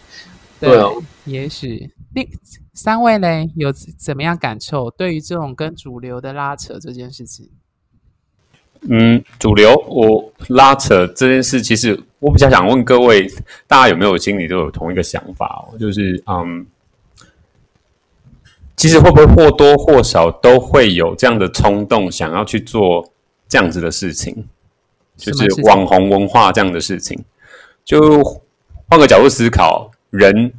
[0.60, 2.28] 对哦，也许那
[2.74, 4.92] 三位呢，有怎么样感受？
[4.92, 7.50] 对于这种跟主流的拉扯这件事情，
[8.82, 13.28] 嗯，主流我拉扯这件事，其实我比较想问各位，
[13.68, 15.78] 大家有没有心里都有同一个想法哦？
[15.78, 16.66] 就是嗯，
[18.76, 23.10] 其实会不会或多或少都会有这样的冲动，想要去做
[23.48, 24.46] 这样子的事情，
[25.18, 27.24] 就是网红文化这样的事情。
[27.86, 28.42] 就
[28.90, 30.52] 换个角度思考，人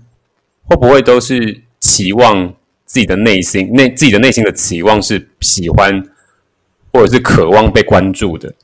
[0.65, 6.01] 会不会都是期望自己的内心，内自己的内心的期望是喜欢
[6.93, 8.55] 或者是渴望被关注的？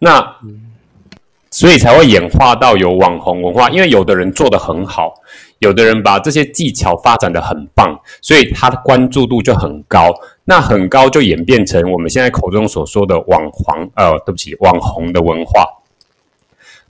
[0.00, 0.36] 那
[1.50, 5.14] 所以才会演化到有网红文化，因为有的人做得很好，
[5.60, 10.12] 有的人把这些技巧发展的很棒，所以他的关注度就很高。
[10.44, 15.64] 那很高就演变成我们现在口中所说的网黄，呃，对不起，网红的文化。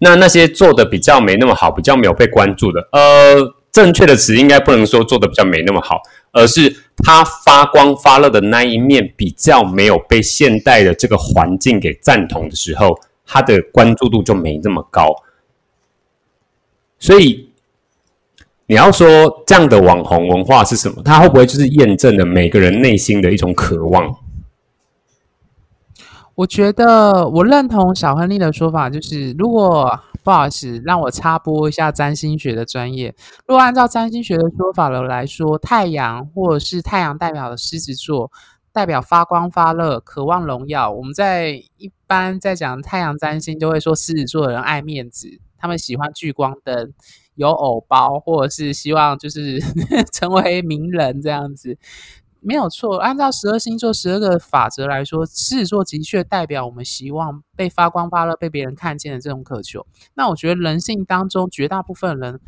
[0.00, 6.00] 那那些做的比较没那么好，比较没有被关注的，呃，正确的词应该不能说做的比较没那么好，
[6.32, 15.14] 而是它发光发热的那一面比较没有被现代的这个环境给赞同的时候，他的关注度就没那么高。
[16.98, 17.50] 所以
[18.66, 21.02] 你要说这样的网红文化是什么？
[21.04, 24.16] 它会不会就是验证了每个人内心的一种渴望？
[26.38, 33.12] 我觉得我认同小亨利的说法，就是如果不好意思，让我插播一下占星学的专业。
[33.48, 38.30] 如果按照占星学的说法了来说，太阳或者是太阳代表的狮子座，
[38.72, 40.92] 代表发光发热、渴望荣耀。
[40.92, 46.92] 我们在一般在讲太阳占星，就会说狮子座的人爱面子，他们喜欢聚光灯、
[47.34, 49.58] 有偶包，或者是希望就是
[50.14, 51.76] 成为名人这样子。
[52.40, 59.84] 没有错，按照十二星座十二个法则来说，狮子座的确代表我们希望被发光发热、被别人看见的这种渴求。
[60.14, 62.40] 那我觉得人性当中绝大部分人，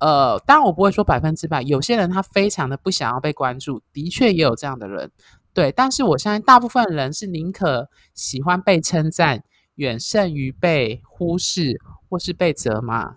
[0.00, 5.10] 呃，当然我不会说百分之百，有些人他非常的不想要被关注，的确也有这样的人，
[5.54, 5.72] 对。
[5.72, 9.42] 但是我相信大部分人是宁可喜欢被称赞，
[9.76, 13.16] 远胜于被忽视或是被责骂。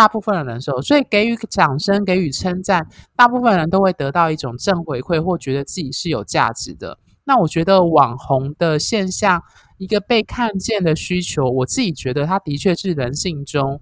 [0.00, 6.96] 大部分的人受，所以给予掌声、给予称赞，大部分人都会得到一种正回馈，或觉得自己是有价值的。
[7.24, 9.42] 那我觉得网红的现象，
[9.76, 13.78] 一个被看见的需求，我自己觉得它的确是人性中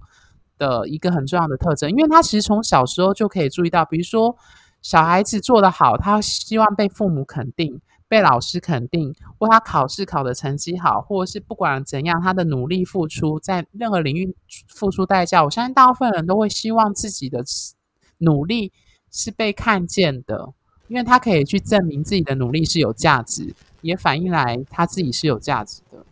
[0.59, 4.37] 的一个很重要的特征，因为他其实从小时候就可以注意到，比如说
[4.83, 7.81] 小孩子做得好，他希望被父母肯定。
[8.09, 14.35] 被老师肯定，或他考试考的成绩好，或者是不管怎样，他的努力付出，在任何领域
[14.67, 17.45] 付出代价，我相信大部分人都会希望自己的
[18.19, 18.73] 努力
[19.13, 20.53] 是被看见的，
[20.89, 26.05] 因为他可以去证明自己的努力是有价值，也反映来他自己是有价值的。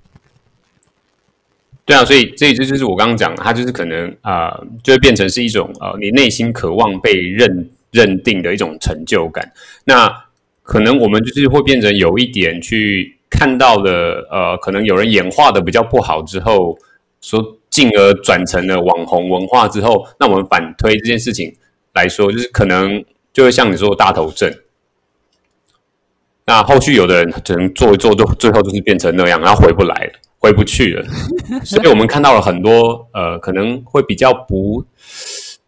[1.87, 9.53] 对啊，所以这这就是我刚刚讲的，他就是可能啊、就会变成是一种呃，你内心渴望被认认定的一种成就感。
[9.85, 10.26] 那
[10.67, 16.77] 可能我们就是会变成有一点去看到的，呃，可能有人演化的比较不好之后，
[17.21, 21.55] 说进而转成了网红文化之后，那我们反推这件事情
[21.95, 24.53] 来说，就是可能就会像你说的大头症，
[26.47, 31.07] 那后续有的人只能做一做，就最后就是变成那样，然后回不来了，回不去了，
[31.65, 34.85] 所以我们看到了很多，呃，可能会比较不。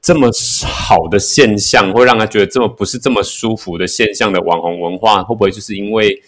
[0.01, 0.31] 这么
[0.67, 6.23] 好的现象，会让他觉得这么不是这么舒服的现象的网红文化，会不会就是因为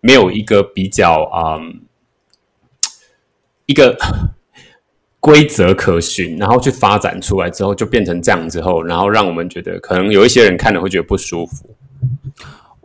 [0.00, 1.80] 没有一个比较嗯
[3.66, 3.96] 一个
[5.18, 11.74] 规则可循，然后去发展出来之后，就变成这样之后，然后让我们觉得可能有一些人看了会觉得不舒服。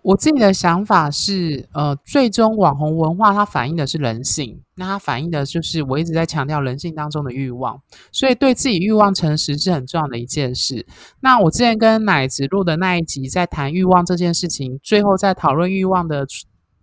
[0.08, 7.82] 我自己的想法是，呃，最终网红文化它反映的是人性，那它反映的就是我一直在强调人性当中的欲望，
[8.14, 10.88] 所以对自己欲望诚实是很重要的一件事。
[11.20, 16.26] 那我之前跟奶子录的那一集在谈欲望这件事情，最后在讨论欲望的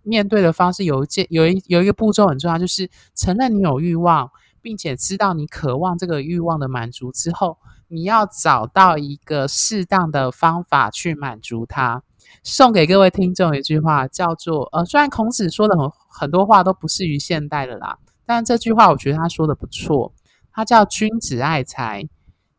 [0.03, 4.29] 面对的方式，有一件有一有一个步骤很重要，就是承认你有欲望，
[4.61, 7.57] 并且知道你渴望这个欲望的满足之后，
[7.87, 12.03] 你要找到一个适当的方法去满足它。
[12.43, 20.13] 送给各位听众一句话，叫做：呃，虽然孔子说的很很多话都不适于现代的啦，但这句话我觉得他说的不错。
[20.51, 22.07] 他叫“君子爱财，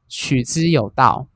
[0.09, 1.27] 取之有道”。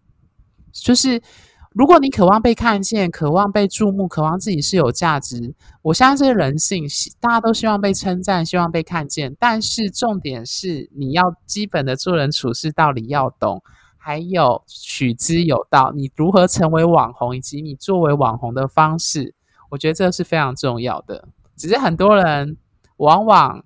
[0.72, 1.22] 就是
[1.70, 6.84] 如果你渴望被看见，渴望被注目，渴望自己是有价值，我相信这是人性，
[7.18, 9.34] 大家都希望被称赞，希望被看见。
[9.38, 13.62] 但是重点是，你要基本的做人处事道理要懂。
[14.02, 19.34] 还有取之有道，你如何成为网红，以及你作为网红的方式，
[19.68, 21.28] 我觉得这是非常重要的。
[21.54, 22.56] 只是很多人
[22.96, 23.62] 往往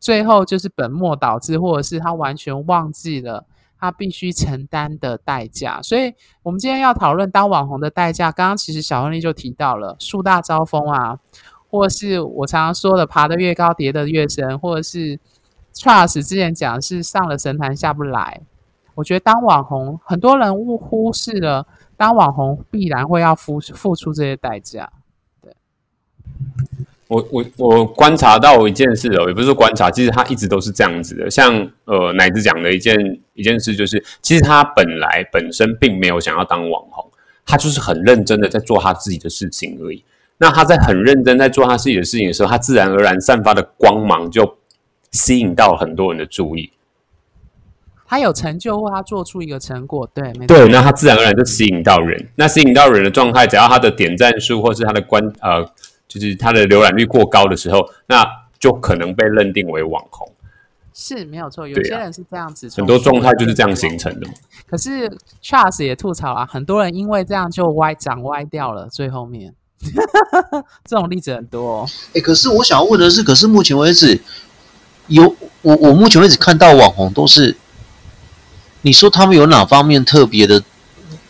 [0.00, 3.46] 最后就是本末倒置，或者是他完全忘记了
[3.78, 5.80] 他必须承担的代价。
[5.80, 8.32] 所以，我们今天要讨论当网红的代价。
[8.32, 11.20] 刚刚其实小亨利就提到了树大招风啊，
[11.70, 15.20] 或者是我常常说的爬得越高跌得越深，或者是
[15.72, 18.42] Charles 之前讲是上了神坛下不来。
[18.96, 24.90] 我觉得当网红，很多人误忽视了当网红必然会要付付出这些代价。
[25.42, 25.54] 对，
[27.08, 31.30] 我我我观察到一件事哦，也不是说观察，其实他一直都是这样子的。
[31.30, 37.08] 像呃奶子讲的一件一件事，就是其实他本来本身并没有想要当网红，
[37.44, 40.02] 他就是很认真的在做他自己的事情而已。
[40.38, 44.56] 那他在很认真在做他自己的事情的时候，他自然而然散发的光芒就
[45.12, 46.72] 吸引到很多人的注意。
[48.08, 50.56] 他有成就，或他做出一个成果，对，没错。
[50.56, 52.28] 对，那他自然而然就吸引到人。
[52.36, 55.68] 那吸引到人的状态，只要他的点赞数或是他的关呃，
[56.06, 58.24] 就是他的浏览率过高的时候，那
[58.60, 60.30] 就可能被认定为网红。
[60.94, 64.26] 是没有错，有些人是这样子，很多状态就是这样形成的。
[64.66, 65.10] 可是
[65.42, 69.52] Charles 也吐槽啊，很多人因为这样就歪长歪掉了，最后面
[70.86, 71.86] 这种例子很多哦。
[72.10, 74.18] 哎、欸，可是我想要问的是，可是目前为止
[75.08, 77.56] 有我我目前为止看到网红都是。
[78.86, 80.62] 你说他们有哪方面特别的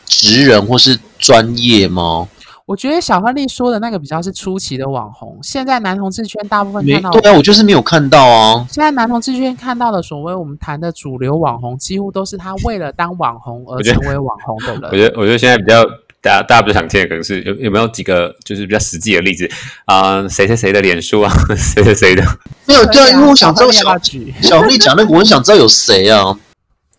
[0.04, 2.28] 职人或是专业吗？
[2.66, 5.38] 我觉得小亨利说的那个比较是初期的网红。
[5.42, 8.66] 现在男同志圈大部分看到，对啊，我就是没有看到啊。
[8.70, 14.82] 现在男同志圈看到的所谓我们谈的主流网红，几乎都是他为了当网红而成为网红的人。
[14.92, 15.82] 我觉得，我觉得现在比较
[16.20, 19.50] 大家大家比较想听的可能是有有没有几个就是比较实际的例子
[19.86, 20.28] 啊？
[20.28, 21.32] 谁谁谁的脸书啊？
[21.56, 22.22] 谁谁谁的？
[22.66, 23.96] 没有对啊，因为我想知道小
[24.42, 26.36] 小亨利讲那个，我很想知道有谁啊。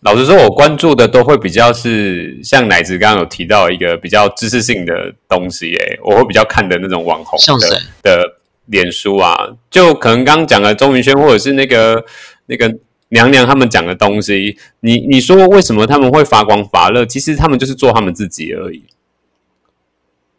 [0.00, 9.36] 老实说，我关注的都会比较是像奶子刚刚有提到一个比较知识性的东西，诶，我会比较看的那种网红的的脸书啊，
[9.70, 12.04] 就可能刚刚讲的钟明轩或者是那个
[12.46, 12.72] 那个
[13.08, 17.04] 娘娘他们讲的东西，你你说为什么他们会发光发热？
[17.04, 18.84] 其实他们就是做他们自己而已。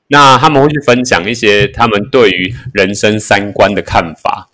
[0.08, 4.50] 那他们会去分享一些他们对于人生三观的看法。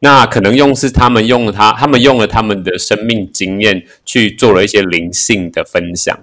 [0.00, 6.18] 那可能用是他们用了他，他们用了他们的生命经验去做了一些灵性的分享。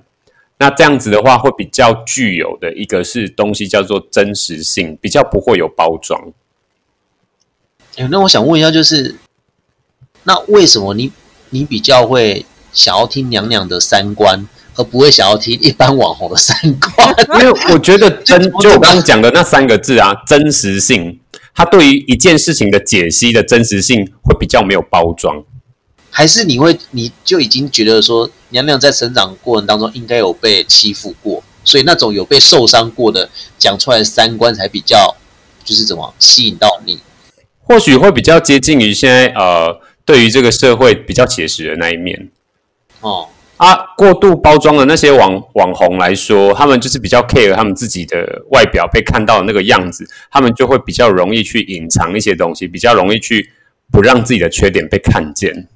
[0.59, 6.31] 那这样子的话，会比较具有的一个是东西叫做真实性，比较不会有包装。
[7.97, 9.15] 哎，那我想问一下，就是
[10.23, 11.11] 那为什么你
[11.49, 17.13] 你比较会想要听娘娘的三观，而不会想要听一般网红的三观？
[17.41, 21.19] 因为我觉得真 就我刚刚讲的那三个字啊，真实性，
[21.53, 25.43] 它对于一件事情的解析的真实性会比较没有包装。
[26.09, 35.15] 还是你会，你就已经觉得说，娘娘在成长过程当中应该有被欺负过，所以那种有被受伤过的讲出来的三观才比较，
[35.63, 36.99] 就是怎么吸引到你？
[37.63, 42.29] 或许会比较接近于现在呃，对于这个社会比较写实的那一面。
[42.99, 43.29] 哦
[43.63, 53.51] 啊，过度包装的那些网网红来说，他们就是比较 care 他们自己的外表被看到的那个样子，他们就会比较容易去隐藏一些东西，比较容易去
[53.89, 55.69] 不让自己的缺点被看见。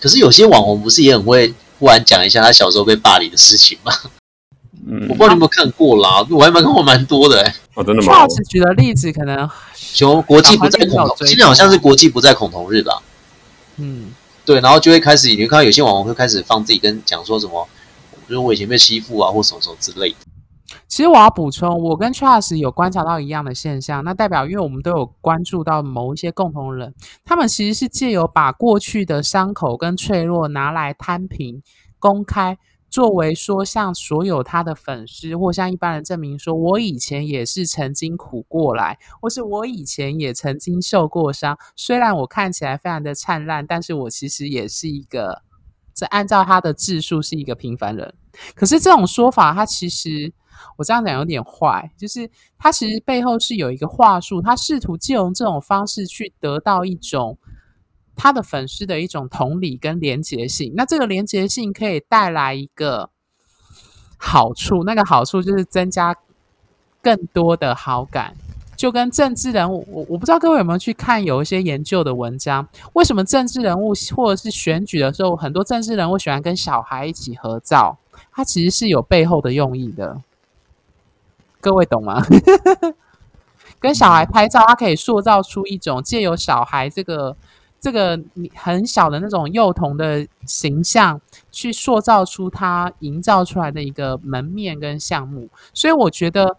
[0.00, 3.92] 可是有些网红不是也很会忽然讲一下他小时候被霸凌的事情吗？
[4.86, 7.54] 嗯，我不知道你有没有看过啦，我还蛮看过蛮多的哎、欸。
[7.74, 8.24] 哦，真的吗？
[8.28, 9.50] 确实举的例子可能，
[9.94, 13.02] 就国际不在恐同，今天好像是国际不在恐同日吧？
[13.78, 14.12] 嗯，
[14.44, 17.68] 对，然后就会开始，你会看到有些网红会开始放自己跟讲说什么，
[18.28, 20.16] 就是我以前被欺负啊，或什么什么之类的。
[20.88, 31.62] 其实我要补充，我跟 Charles 有观察到一样的现象，那代表因为我们都有关注到某一些共同人，他们其实是借由把过去的伤口跟脆弱拿来摊平、
[31.98, 32.58] 公开，
[32.92, 45.42] 作为说向所有他的粉丝或向一般人证明说，我以前也是曾经苦过来，或是我以前也曾经受过伤，虽然我看起来非常的灿烂，但是我其实也是一个，
[45.94, 48.14] 这按照他的字数是一个平凡人。
[48.54, 50.32] 可是这种说法，他其实。
[50.76, 57.36] 我这样讲有点坏，就是他其实背后是有一个话术，他试图借用这种方式去得到一种
[58.16, 60.72] 他的粉丝的一种同理跟连结性。
[60.76, 63.10] 那这个连结性可以带来一个
[64.16, 66.16] 好处，那个好处就是增加
[67.02, 68.34] 更多的好感。
[68.74, 77.98] 就跟政治人物，我我不知道各位有没有去看有一些研究的文章，为什么政治人物或者是选举的时候，很多政治人物喜欢跟小孩一起合照？
[78.32, 80.20] 他其实是有背后的用意的。
[81.60, 82.20] 各位懂吗？
[83.78, 87.36] 跟小孩拍照，他可以塑造出一种借由小孩这个
[87.82, 88.18] 这个
[88.54, 95.48] 很小的那种幼童的形象，去塑造出他营造出来的一个门面跟项目。
[95.74, 96.56] 所以我觉得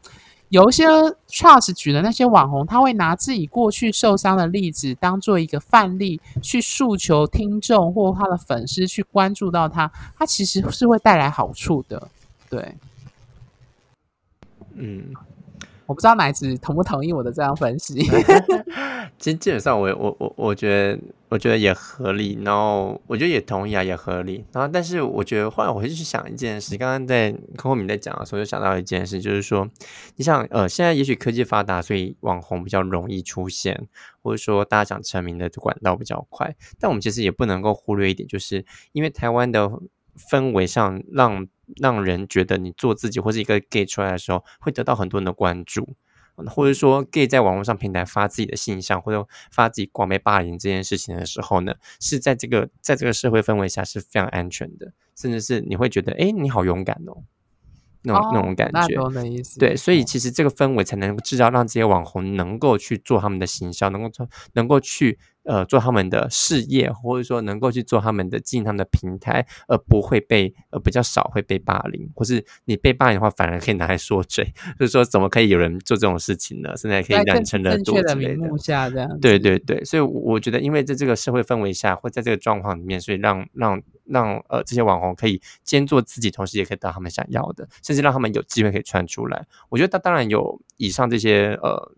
[0.49, 0.85] 有一些
[1.29, 12.09] Charles 举的那些网红，他会拿自己过去受伤的例子当做一个范例，去诉求听众或他的粉丝去关注到他，他其实是会带来好处的，
[12.49, 12.75] 对。
[14.75, 15.13] 嗯，
[15.85, 17.99] 我不知道奶子同不同意我的这样分析。
[19.19, 24.43] 其实基本上我，我我我觉得我觉得也合理，然后我觉得也同意啊，也合理。
[24.51, 29.69] 然后，但是我觉得后来我会去想一件事，刚刚在柯厚敏在讲的时候，就想到一件事，就是说，
[30.15, 33.87] 你想呃，现在也许科技发达，所以网红比较容易出现，
[34.21, 36.55] 或者说大家想成名的管道比较快。
[36.79, 39.69] 但我们其实也不能够忽略一点，就是因为台湾的
[40.29, 41.47] 氛围上让。
[41.77, 45.95] 让人觉得你做自己或是一个 gay 出来的时候，会得到很多人的关注，
[46.35, 57.23] 或者说 gay 在网络上平台发自己的形象，或者发自己广被霸凌这件事情的时候呢，是在这个在这个社会氛围下是非常安全的，甚至是你会觉得，哎，你好勇敢哦。
[58.05, 59.01] 那种、哦、那种感觉，
[59.57, 74.45] 对，所以其实这个氛围才能制造让这些网红能够去做他们的行销，能够做，能够去呃做他们的事业，或者说能够去做他们的经营他们的平台，而不会被呃比较少会被霸凌，或是你被霸凌的话，反而可以拿来说嘴，
[74.79, 76.75] 就是说怎么可以有人做这种事情呢？
[76.77, 77.71] 现在可以染成的。
[79.21, 83.81] 对对对，所以我觉得，因为在这个社会氛围下，或在这个状况里面，所以让让。
[84.05, 89.45] 让呃这些网红可以兼做自己，同时也可以得到他们想要的，甚至让他们有机会可以穿出来。
[89.69, 91.91] 我觉得他当然有以上这些呃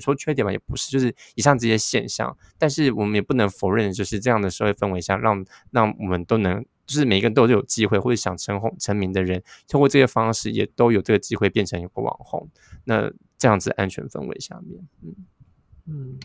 [0.00, 2.36] 说缺点吧，也不是，就是以上这些现象。
[2.58, 12.48] 但是我们也不能否认，就是这样的社会氛围下，让让我们都能，就是每一个人都有机会，或者想成红成名的人，通过这些方式也都有这个机会变成一个网红。
[12.84, 15.14] 那这样子安全氛围下面，嗯
[15.86, 16.18] 嗯。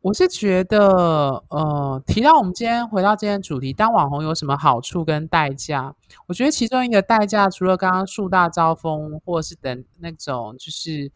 [0.00, 5.92] 我是觉得，呃，提到我们今天回到今天主题，当网红有什么好处跟代价？
[6.28, 11.10] 我觉得其中一个代价，除了刚刚树大招风，或者是等那种，就是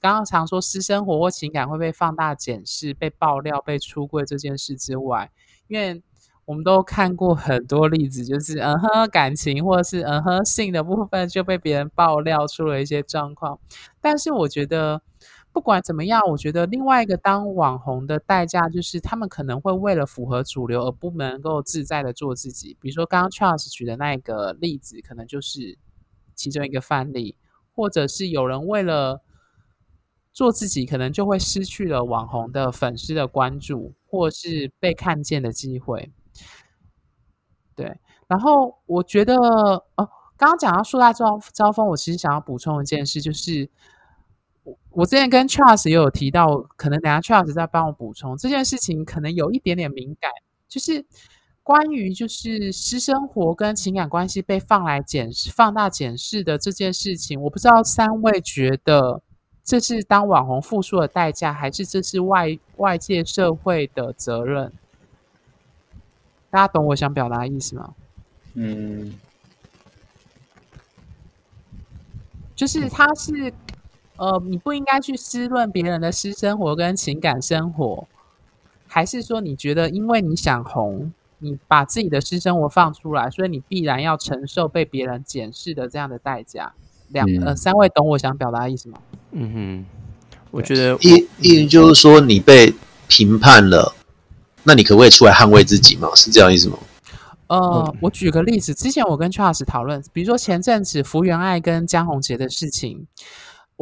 [0.00, 5.30] 刚刚常说私生活或情感会被放大检视、被爆料、被出柜这件事之外，
[5.68, 6.02] 因为
[6.46, 13.60] 我们都看过很多例子，就是嗯哼感情或者是嗯哼性的部分就被别人爆料出了一些状况，
[14.00, 15.02] 但是我觉得。
[15.52, 22.74] 不管怎么样，我觉得另外一个当网红的代价就是他们可能会为了符合主流而不能够自在的做自己。
[22.80, 25.76] 比如说刚刚 Charles 举的那个例子，可能就是
[26.34, 27.36] 其中一个范例，
[27.74, 29.20] 或者是有人为了
[30.32, 36.10] 做自己，可能就会失去了网红的粉丝的关注，或是被看见的机会。
[37.76, 43.68] 对，然后我觉得哦，刚刚讲到树大招招风，我其实想要补充一件事，就是。
[44.94, 50.30] 我之前跟 Charles 也有提到，可能等下 Charles 再帮我补充这件事情，可能有一点点敏感，
[50.68, 51.04] 就是
[51.62, 59.22] 关于就是私生活跟情感关系被放来检视、放大检视的这件事情，我不知道三位觉得
[59.64, 64.70] 这是当网红付出的代价，还是这是外外界社会的责任？
[66.50, 67.94] 大家懂我想表达的意思吗？
[68.54, 69.14] 嗯，
[72.54, 73.54] 就是他是。
[74.16, 78.06] 呃，你不应该去私论别人的私生活跟情感生活，
[78.86, 86.72] 还是说你觉得因为你想红，你把自己的私生活放出来，所以你必然要承受被别人检视的这样的代价？
[87.08, 88.98] 两、嗯、呃，三位懂我想表达的意思吗？
[89.32, 89.86] 嗯哼，
[90.50, 92.72] 我觉得意意思就是说你被
[93.08, 93.94] 评判了，
[94.62, 96.08] 那你可不可以出来捍卫自己嘛？
[96.14, 96.78] 是这样意思吗？
[97.48, 103.06] 呃，嗯、我举个例子，之前我跟 Charles 讨论，比如说前阵子福原爱跟江宏杰的事情。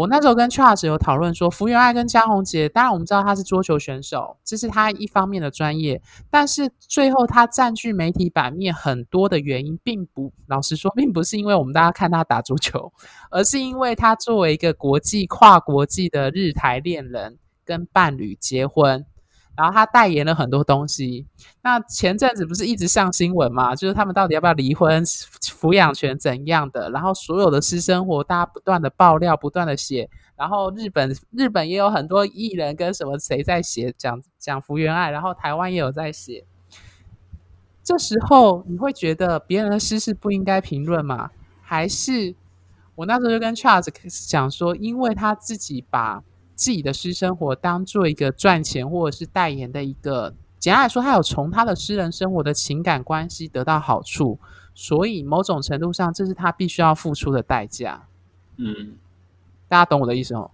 [0.01, 12.91] 我那时候跟 Charles 有讨论说，福原爱跟江宏杰，当然我们知道他是桌球选手，这是他一方面的专业，但是最后他占据媒体版面很多的原因，并不，老实说，并不是因为我们大家看他打足球，
[13.31, 17.37] 而是因为他作为一个国际跨国际的日台恋人
[17.67, 19.05] 跟伴侣结婚。
[19.57, 21.27] 然后他代言了很多东西，
[21.61, 23.75] 那前阵子不是一直上新闻嘛？
[23.75, 26.89] 就是他们到底要不要离婚、抚养权怎样的？
[26.91, 30.09] 然后所有的私生活，大家不断的爆料，不断的写。
[30.35, 36.45] 然后日本日本也有很多艺人跟什么谁在写讲讲福原爱，然后台湾也有在写。
[37.83, 41.31] 这时候你会觉得别人的私事不应该评论吗？
[41.61, 42.35] 还是
[42.95, 43.91] 我那时候就跟 Charles
[44.27, 46.23] 讲说，因为他自己把。
[46.61, 54.39] 自己的私生活当做一个赚钱或者是代言的一个，简单来说，他有从他的私人生活的情感关系得到好处，
[54.75, 58.07] 所以某种程度上，这是他必须要付出的代价。
[58.59, 58.93] 嗯，
[59.69, 60.51] 大家懂我的意思哦？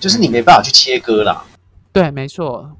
[0.00, 1.46] 就是你没办法去切割啦。
[1.92, 2.76] 对，没错。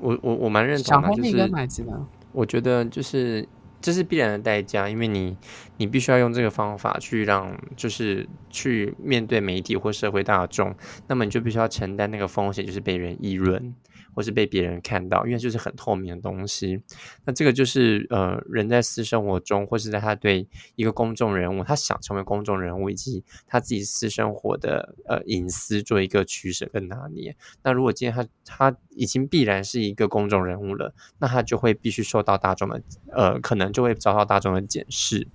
[0.00, 2.04] 我我我蛮认同的，小红你跟奶子呢？
[2.32, 3.48] 我觉得就是。
[3.82, 5.34] 这是必然的代价，因为你，
[5.80, 10.76] 你必须要用这个方法去让，就是去面对媒体或社会大众，
[11.08, 13.74] 那么你就必须要承担那个风险，就是被人议论。
[14.12, 16.82] 或是被别人看到，因为就是很透明的东西。
[17.24, 27.36] 那这个就是呃，人在私生活中，或是在他对一个公众人物，他想成为公众人物，以及他自己私生活的呃隐私做一个取舍跟拿捏。
[27.62, 35.28] 那如果今天他他已经必然是一个公众人物了，那他就会必须受到大众的呃，可能就会遭到大众的检视。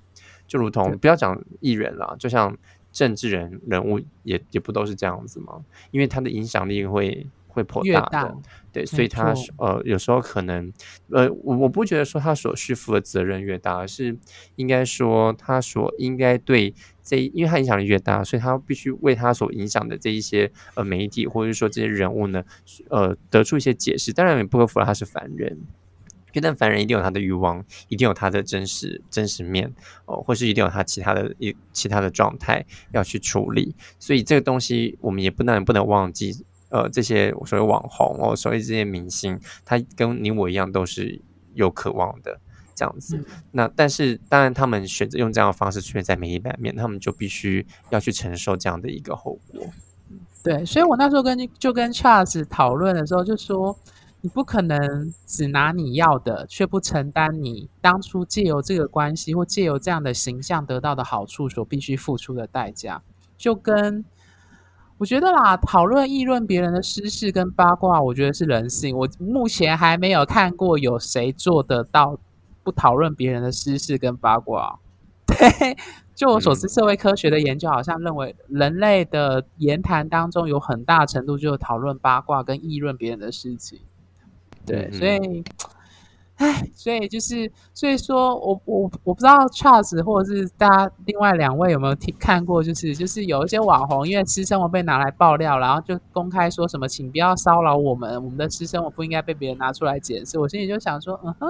[0.47, 2.57] 就如同不要讲艺人了，就像
[2.91, 5.63] 政治人人物也也不都是这样子吗？
[5.91, 7.27] 因为他的影响力会。
[7.55, 8.35] 会颇大的，大
[8.73, 10.69] 对，所以他呃有时候可能
[11.09, 14.17] 呃我我不觉得说他所需负的责任越大，而是
[14.57, 22.43] 应该说他所应该对这，因为他影响力越大，所以他必须为他所影响的这一些呃媒体或者说这些人物呢
[22.89, 24.11] 呃得出一些解释。
[24.11, 25.57] 当然也不可否认他是凡人，
[26.35, 29.67] 因为但凡人一定有他的欲望，一定有他的真实真实面
[30.05, 33.73] 哦、呃，或是一定有他其他的一其他的状态要去处理。
[33.97, 36.45] 所以这个东西我们也不能不能忘记。
[36.69, 41.21] 呃，这些所谓网红哦，所谓这些明星，他跟你我一样都是
[41.53, 42.37] 有渴望的
[42.73, 43.15] 这样子。
[43.15, 49.61] 嗯、那但是当然，他们选择用这样的方式出现在媒体版面，他们就必须要去承受这样的一个后果。
[50.43, 53.77] 对，所以我那时候跟就跟 Charles 讨论的时候，就说
[54.25, 63.03] 你不可能只拿你要的，却不承担你当初借由这个关系或借由这样的形象得到的好处所必须付出的代价，
[63.37, 64.03] 就跟。
[64.97, 68.97] 我觉得啦，讨论议论别人的私事跟八卦，我觉得是人性。
[68.97, 72.17] 我目前还没有看过有谁做得到
[72.63, 74.79] 不讨论别人的私事跟八卦。
[75.27, 75.77] 对，
[76.15, 83.81] 就我所知，社会科学的研究好像认为，人类的言谈当中有很大程度就是讨论八卦跟议论别人的事情。
[84.65, 85.43] 对，所以。
[86.37, 100.37] 唉，所以就是，所以说我我我不知道 Charles 或者是大家另外两位有没有听看过，就是就是有一些网红因为私生活被拿来爆料，然后就公开说什么，请不要骚扰我们，我们的私生活不应该被别人拿出来解释。
[100.37, 101.49] 我心里就想说，嗯哼，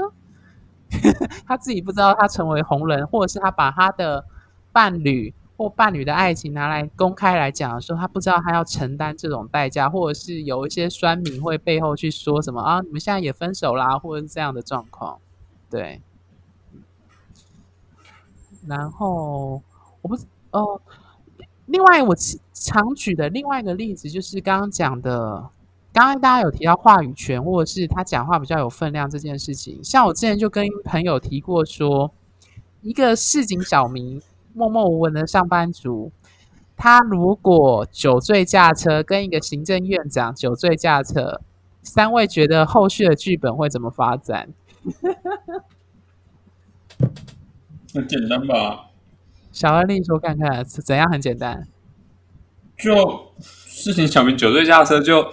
[1.48, 4.24] 他自己不知道他成为红人，或者是他把他的
[4.72, 15.18] 伴侣或伴侣的爱情拿来公开来讲的时候，他不知道他要承担这种代价，或者是有一些酸民会背后去说什么啊，你们现在也分手啦，或者是这样的状况，
[15.70, 16.02] 对。
[18.68, 19.62] 然后
[20.02, 20.18] 我不
[20.52, 20.82] 哦，
[21.68, 22.14] 另外我
[22.52, 25.50] 常举的另外一个例子就是刚刚讲的，
[25.94, 29.82] 刚刚大家有提到话语权，或者是他讲话比较有分量这件事情。
[29.82, 32.12] 像我之前就跟朋友提过说，
[32.82, 34.22] 一个市井小民。
[34.56, 36.14] 默默无闻的上班族，
[36.78, 41.42] 他如果酒醉驾车，跟一个行政院长酒醉驾车，
[41.84, 44.50] 三位觉得后续的剧本会怎么发展？
[47.94, 48.92] 很简单吧？
[49.52, 51.12] 小恩丽说看看怎样？
[51.12, 51.68] 很简单，
[52.78, 55.30] 就事情小明酒醉驾车就就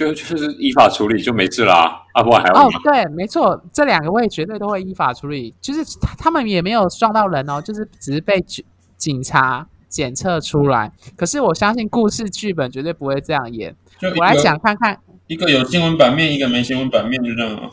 [0.00, 2.02] 就就是依法处理就没事啦。
[2.14, 5.82] 啊，不还有哦，对，没错，这两个位绝对都会依法处理，就是
[6.18, 8.42] 他们也没有撞到人哦，就是只是被
[8.96, 10.90] 警察检测出来。
[11.16, 13.76] 可是我相信故事剧本绝对不会这样演。
[14.16, 17.70] 我来讲看看，一个有新闻版面，一个没新闻版面，就这样。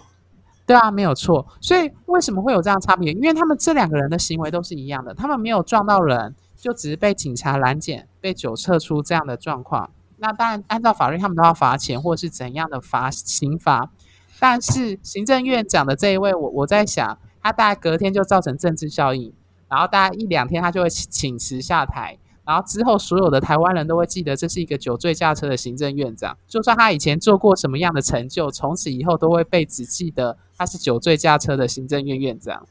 [0.66, 1.48] 对啊，没有错。
[1.62, 3.14] 所以为什么会有这样差别？
[3.14, 9.90] 因为他们这两个人的行为都是一样的，他们没有撞到人，就只是被警察拦检，被酒测出这样的状况。
[10.18, 13.92] 那当然，按照法律，他们都要罚钱，或是怎样的罚刑罚。
[14.40, 19.34] 但是行政院长的这一位，我我在想，他大概隔天就造成政治效应，
[19.68, 32.68] 然后大概一两天他就会请辞下台，然后之后所有的台湾人都会记得这是一个酒醉驾车的行政院长，就算他以前做过什么样的成就，从此以后都会被只记得他是酒醉驾车的行政院院长。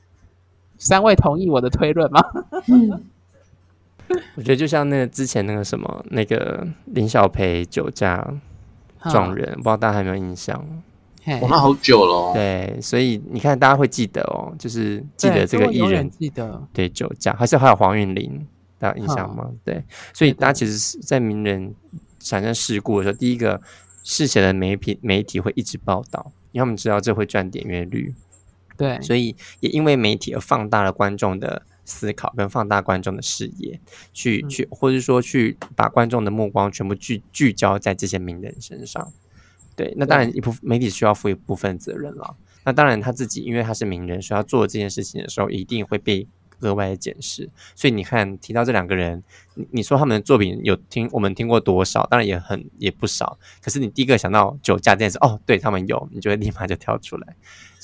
[0.78, 2.22] 三位同意我的推论吗？
[4.36, 8.26] 我觉得就像那个之前那个什么那个林小培酒驾
[9.10, 10.64] 撞人，不知道大家有没有印象？
[11.40, 16.62] 我那好久了，哦，对，所以你看，大家会记得哦，就是记得这个艺人，记得。
[16.72, 18.46] 对酒驾，还是还有黄韵玲，
[18.78, 19.50] 大家有印象吗？
[19.64, 19.82] 对，
[20.14, 21.74] 所以大家其实是在名人
[22.20, 23.60] 产生事故的时候，第一个
[24.04, 28.14] 事前的媒体媒体会一直报道，因为他们知道这会赚点阅率，
[28.76, 33.80] 对，所以也因为媒体而放大了观众的思考，跟放大观众的视野，
[34.12, 39.10] 去、嗯、去，或者说去把观众的目光全部聚聚焦在这些名人身上。
[39.74, 42.36] 对，那当然一部媒体需要负一部分责任了。
[42.64, 46.26] 那当然他自己，因为他是名人，所以要做这件事情的时候，一定会被
[46.60, 47.48] 额外的检视。
[47.74, 49.22] 所以你看，提到这两个人，
[49.54, 52.06] 你你说他们的作品有听我们听过多少？
[52.10, 53.38] 当然也很也不少。
[53.62, 57.36] 可是你第一个想到酒驾这件事，哦，对他们有，你就会立马就跳出来。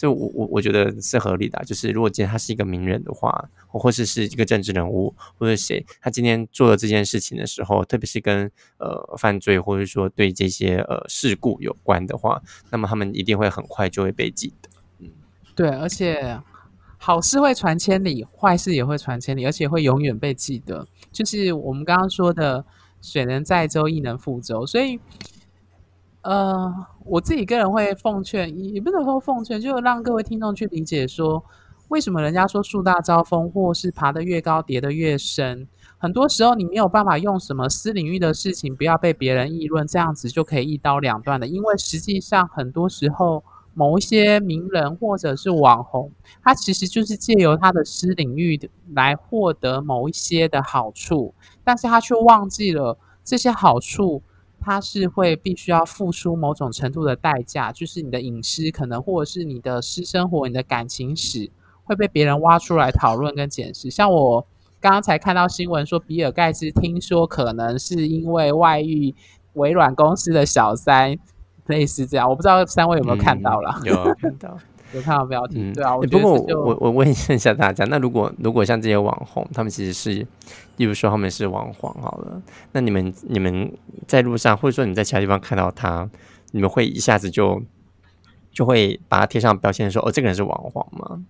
[0.03, 1.62] 所以我，我我觉得是合理的。
[1.64, 14.68] 就是如果今天他是一个名人的话，或是是一个政治人物，或者谁，他今天做了这件事情的时候，特别是跟呃犯罪或者说对这些呃事故有关的话，那么他们一定会很快就会被记得。
[14.98, 15.09] 嗯，
[15.55, 16.36] 对，而且
[16.98, 20.84] 好事会传千里，坏事也会传千里，而且会永远被记得。
[21.12, 22.64] 就是我们刚刚说的
[23.00, 24.98] “水能载舟，亦能覆舟”，所以。
[26.23, 26.73] 呃，
[27.05, 31.45] 我自己个人会奉劝，也不能说奉劝，就让各位听众去理解说，
[31.89, 35.66] 为什么人家说树大招风，或是爬得越高，跌得越深。
[35.99, 41.47] 很多时候你没有办法用什么私领域的事情，不要被别人议论，这样子就可以一刀两断的。
[41.47, 43.43] 因为实际上很多时候，
[43.75, 46.12] 某一些名人或者是网红，
[46.43, 48.61] 他其实就是借由他的私领域
[48.95, 54.23] 来获得某一些的好处，但是他却忘记了这些好处。
[54.64, 61.50] 他是会必须要付出某种程度的代价，就是你的隐私可能，或者是你的私生活、你的感情史
[61.84, 63.90] 会被别人挖出来讨论跟检视。
[63.90, 64.46] 像我
[64.80, 69.14] 刚刚才看到新闻说，比尔盖茨听说可能是因为外遇
[69.54, 71.18] 微软公司的小三，
[71.66, 73.80] 类似这样，我不知道三位有没有看到啦？
[73.82, 74.56] 嗯、有 看到。
[74.94, 75.96] 有看到标题，嗯、对啊。
[75.96, 80.26] 我不过我我问一下大家，那如果如果像这些网红，他们其实是，
[80.77, 82.43] 例如说他们是网红好了，
[82.73, 83.73] 那你们你们
[84.07, 86.09] 在路上，或者说你在其他地方看到他，
[86.53, 87.62] 你们会一下子就
[88.51, 91.25] 就会把他贴上标签说，哦，这个人是网红吗？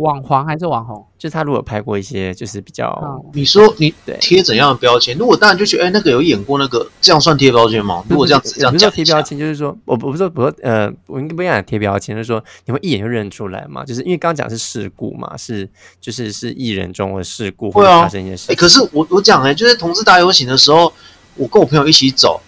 [0.00, 1.06] 网黄还是网红？
[1.18, 2.86] 就是他如果拍过一些，就是比较……
[2.88, 5.16] 哦、你说你贴怎样的标签？
[5.18, 8.02] 如果当然就觉得，哎，那个有演过那个，这样算贴标签吗？
[8.08, 13.84] 如果这样子，这样叫贴标签，就是说，我不不是不说，呃，我应该不应该贴标签，就是说，你会一眼就认出来嘛？
[13.84, 15.68] 就是因为刚刚讲的是事故嘛，是
[16.00, 18.50] 就是是艺人中的事故会发生一些事。
[18.50, 20.92] 哎，可是我我讲哎，就是同志大游行的时候，
[21.36, 22.40] 我跟我朋友一起走，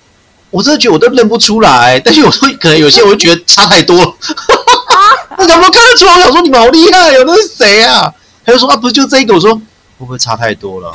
[0.50, 4.14] 我真的觉得我都认不出来，但是我说可能有些我会觉得差太多了。
[5.42, 6.14] 你怎么看得出来？
[6.14, 8.12] 我想说你们好厉害哦，那是谁啊？
[8.44, 9.34] 他就说啊，不是就这一个。
[9.34, 9.60] 我说会
[9.98, 10.92] 不会差太多了？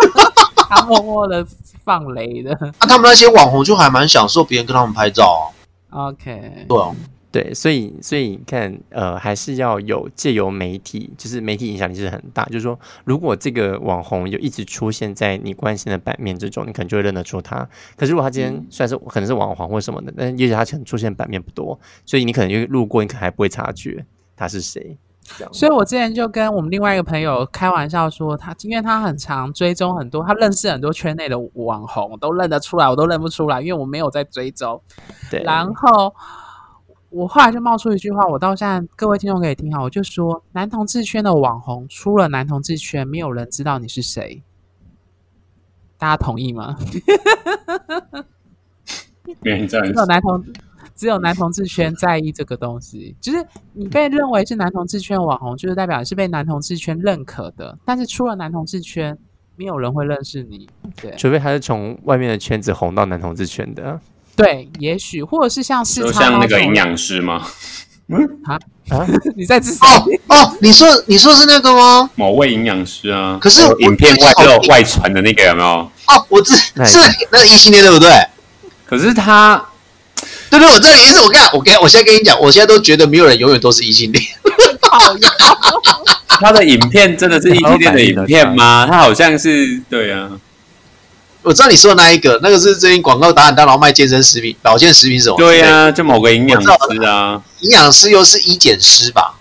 [0.68, 1.46] 他默默的
[1.84, 2.52] 放雷的。
[2.78, 5.52] 啊，他们那些网红就还蛮享受别人跟他们拍照
[5.90, 6.08] 啊。
[6.08, 6.90] OK，对啊，
[7.34, 12.44] 对，所以所以你看，呃，还是要有借由媒体，就是媒体影响力是很大。
[12.44, 17.68] 就是说，如果这个网红有一直出现在你关心的版面之中，你可能就会认得出他。
[17.96, 21.76] 可是如果他今天虽然是可能是网红或什么的，但也许他可能出现版面不多，
[22.06, 24.06] 所以你可能就路过，你可能还不会察觉
[24.36, 24.96] 他是谁。
[25.50, 34.80] 所以我之前就跟我们另外一个朋友开玩笑说，他因为他很常追踪很多，他认识很多圈内的网红，都认得出来，我都认不出来，因为我没有在追踪。
[35.32, 36.14] 对，然后。
[37.14, 44.42] 我后来就冒出一句话，我到现在各位听众可以听好，我就说男同志圈的网红，除了男同志圈，没有人知道你是谁。
[45.96, 46.76] 大家同意吗？
[49.44, 50.44] 只有男同，
[50.96, 53.14] 只有男同志圈在意这个东西。
[53.20, 57.78] 就是你被认为是男同志圈网红，就是代表你是被男同志圈认可的。
[57.84, 59.16] 但是出了男同志圈，
[59.54, 60.68] 没有人会认识你。
[61.00, 64.00] 对，除非他是从外面的圈子红到男同志圈的。
[64.36, 67.46] 对，也许或者是像是像那个营养师吗？
[68.08, 68.58] 嗯啊
[68.90, 69.06] 啊！
[69.34, 72.10] 你在自哦哦，你说你说是那个吗？
[72.16, 75.66] 某位营养师啊，可是影片外有外传的那个有没有？
[75.68, 76.98] 哦，我知是
[77.32, 78.10] 那个异性恋对不对？
[78.84, 79.64] 可是他，
[80.50, 84.22] 对对，我这里也是我跟你讲，我跟我现在跟你讲，我现在都觉得没有人永远都是异性恋。
[86.28, 88.86] 他的影片真的是异性恋的影片吗？
[88.86, 90.28] 他好像是对啊。
[91.44, 95.36] 我知道你说的那一个，那个是最近广告打很大，然后卖健身食品、保健食品什么？
[95.36, 96.68] 对呀、啊，就某个营养师
[97.04, 99.38] 啊，营养师又是医检师吧？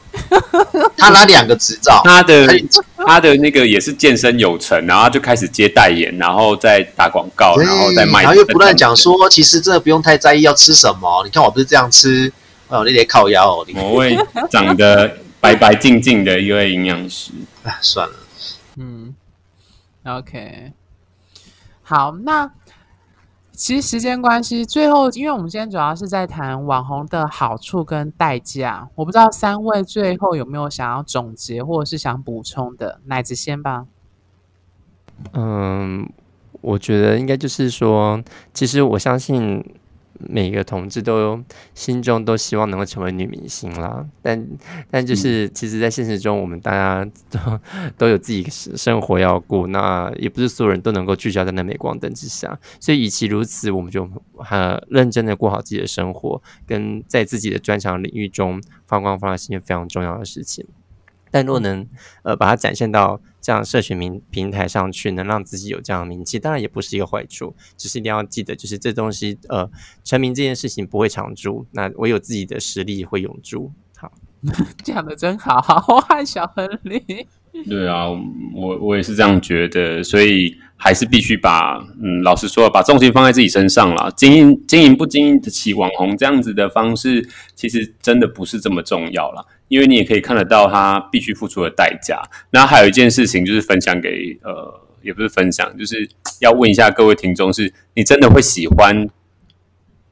[0.98, 2.46] 他拿两个执照，他的
[3.08, 11.24] 他的那个也是健身有成，然后就开始接代言，然后再打广告，然后再卖，然后又不断讲说，其实真的不用太在意要吃什么。
[11.24, 12.32] 你看我不是这样吃，
[12.68, 13.66] 哦，那得靠腰哦。
[13.74, 14.18] 某位
[14.52, 17.32] 长得白白净净的一位营养师，
[17.64, 18.14] 哎， 算了，
[18.78, 19.16] 嗯
[20.04, 20.74] ，OK。
[21.84, 22.50] 好，那
[23.52, 33.86] 其实时间关系，最后因为我们今天主要是在谈网红的好处跟代价，我不知道三位最后有没有想要总结或者是想补充的，奶子先吧。
[35.34, 36.10] 嗯，
[36.62, 38.24] 我觉得应该就是说，
[38.54, 39.64] 其实我相信。
[40.20, 41.44] 每个同志都
[41.74, 44.48] 心中都希望能够成为女明星啦，但
[44.90, 47.60] 但就是其实，在现实中，我们大家都
[47.98, 60.66] 都有自己生活要过，那也不是所有人都能够聚焦在那镁光灯之下，所以与其如此，我们就很认真的过好自己的生活，跟在自己的专长领域中发光发热是一件非常重要的事情。
[61.34, 61.90] 但若能
[62.22, 67.56] 呃把它展现到这样社群平平台上去，能让自己有这样的名气，当然也不是一个坏处。
[67.76, 69.68] 只是一定要记得，就是这东西呃
[70.04, 73.72] 成名这件事情不会长驻，那唯有自己的实力会永驻。
[73.98, 74.12] 好，
[74.86, 77.28] 讲的真好，好爱小亨利。
[77.70, 78.10] 对啊，
[78.56, 84.12] 我我也是这样觉得，所以还是必须把嗯，老实说，把重心放在自己身上啦。
[84.18, 89.46] 经营经营不经营得起网红这样子的方式，其实真的不是这么重要啦。
[89.68, 92.22] 因为你也可以看得到他必须付出的代价。
[92.52, 96.10] 那还有一件事情就是分享给呃，也不是分享，就是
[96.42, 99.08] 要问一下各位听众：是你真的会喜欢，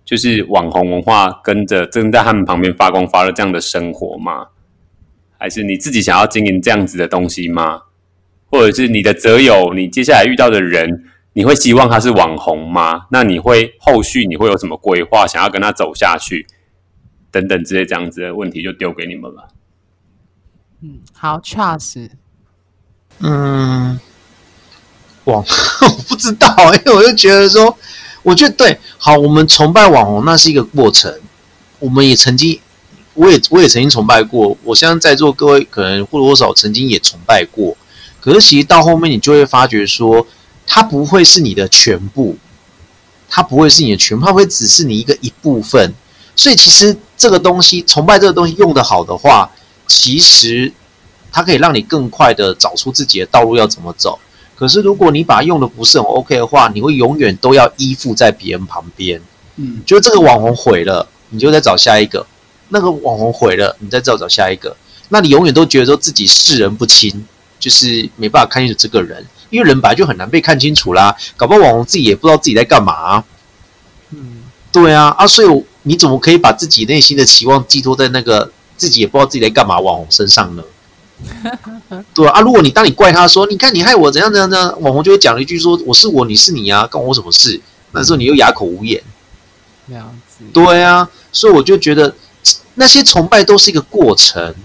[0.05, 4.47] 就是网红文化跟着正在他们旁边发光发热这样的生活吗？
[5.41, 7.81] 还是你自己想要经营这样子的东西吗？
[8.51, 13.07] 或者是你的择友，你接下来遇到的人，你会希望他是网红吗？
[13.09, 16.45] 那你会后续你会有什么规划，想要跟他走下去？
[17.31, 19.47] 等等之类这样子的问题就丢给你们了。
[20.83, 22.11] 嗯，好，Charles。
[23.17, 23.99] 嗯，
[25.23, 25.43] 网
[25.81, 27.75] 我不知道，因为我就觉得说，
[28.21, 31.11] 我觉得对，好，我们崇拜网红那是一个过程，
[31.79, 32.60] 我们也曾经，
[33.13, 37.75] 我也我也曾经崇拜过，我相信在座各位可能或多或少曾经也崇拜过，
[38.19, 40.25] 可是其实到后面你就会发觉说，
[40.65, 42.37] 它不会是你的全部，
[43.29, 45.93] 它不会是你的全部，它会只是你一个一部分。
[46.35, 49.51] 所以其实这个东西，崇拜这个东西用得好的话，
[49.85, 50.71] 其实
[51.31, 54.17] 它可以让你更快的找出自己的道路要怎么走。
[54.55, 59.21] 可是如果你把它用的不是很 OK 的话，你会永远都要依附在别人旁边。
[59.57, 62.25] 嗯，就这个网红毁了，你就再找下一个；
[62.71, 64.75] 那个网红毁了，你再找找下一个。
[65.09, 67.25] 那你永远都觉得说自己世人不清，
[67.59, 71.15] 就是没办法看清楚这个人，因为人本来就很难被看清楚啦。
[71.37, 73.23] 搞不好网红自己也不知道自己在干嘛啊。
[74.11, 75.65] 嗯，对啊，啊，所以。
[75.83, 80.63] 你怎么可以把自己内心的期望寄托在那个自己也不知道自己在干嘛网红身上呢？
[82.13, 84.79] 对啊，啊，如果你当你怪他说，你看你害我怎样怎样怎样？
[84.79, 87.59] 网红就会讲了一句说，我是我，你是你啊，关我什么事？
[87.93, 89.01] 那时候你又哑口无言。
[89.87, 90.43] 这样子。
[90.53, 92.13] 对啊，所以我就觉得
[92.75, 94.55] 那些崇拜都是一个过程。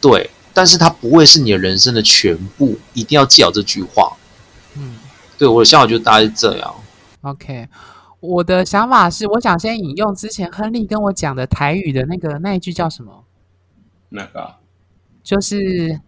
[0.00, 4.16] 对，但是它不会是你的人生的全部，一定要记好这句话。
[4.76, 4.96] 嗯，
[5.36, 6.74] 对，我的想法就大概是这样。
[7.22, 7.68] OK。
[8.20, 13.24] 我的想法是，我想先引用之前亨利跟我讲的台语的那个那一句叫什么？
[14.08, 14.56] 那个
[15.22, 16.00] 就是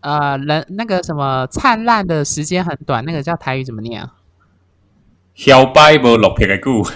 [0.00, 4.14] 呃，人那个什么灿烂的时间很短，那个叫台语怎么念啊？
[5.34, 6.86] 小白无落魄的久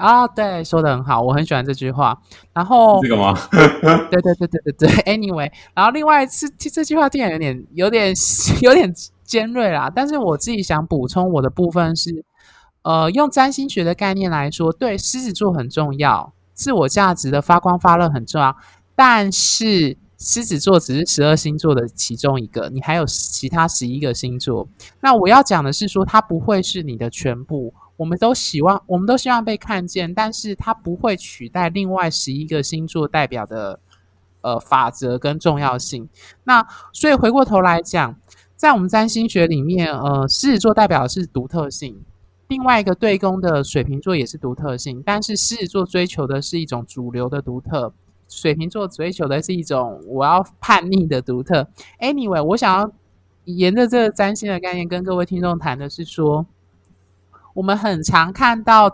[0.00, 2.18] 啊，对，说的很好，我很喜欢这句话。
[2.54, 3.38] 然后这个吗？
[3.50, 4.88] 对对对对对对。
[5.04, 8.14] Anyway，然后另外一次这句话听起来有点有点
[8.62, 8.90] 有点
[9.22, 12.24] 尖锐啦，但是我自己想补充我的部分是，
[12.82, 18.56] 呃，用占星学的概念来说，对，狮子座很重要，自我价值的发光发热很重要，
[18.96, 24.66] 但是狮子座只是十二星座的其中一个，你还有其他十一个星座。
[25.00, 27.74] 那我要讲的是说，它不会是你的全部。
[28.00, 33.78] 我们都希望，我们都希望被看见，但是它不会取代另外十一个星座代表的
[34.40, 36.08] 呃法则跟重要性。
[36.44, 38.16] 那所以回过头来讲，
[38.56, 42.00] 在我们占星学里面，呃，狮子座代表的是独特性，
[42.48, 47.92] 另外一个对宫的水瓶座也是独特性，但是狮子座追求的是一种主流的独特，
[48.30, 51.68] 水瓶座追求的是一种我要叛逆的独特。
[52.00, 52.90] Anyway，我想要
[53.44, 56.46] 沿着这个占星的概念跟各位听众谈的是说。
[57.54, 58.92] 我们很常看到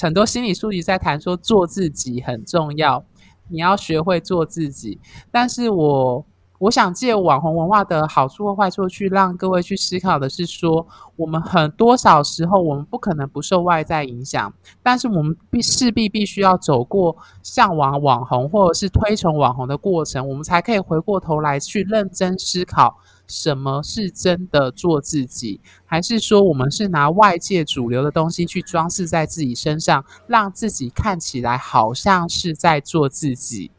[0.00, 3.04] 很多心理书籍在谈说做自己很重要，
[3.48, 5.00] 你要学会做自己。
[5.30, 6.26] 但是我
[6.62, 10.86] 我想借网红文化的好处或坏处去让各位去思考的是说，
[11.16, 22.96] 我们很多少时候我们不可能不受外在影响，但是我们必势必必须要走过向往网红或者是推崇网红的过程，我们才可以回过头来去认真思考。
[23.26, 33.72] 什么是真的做自己，还是说我们是拿外界主流的东西去装饰在自己身上，让自己看起来好像是在做自己？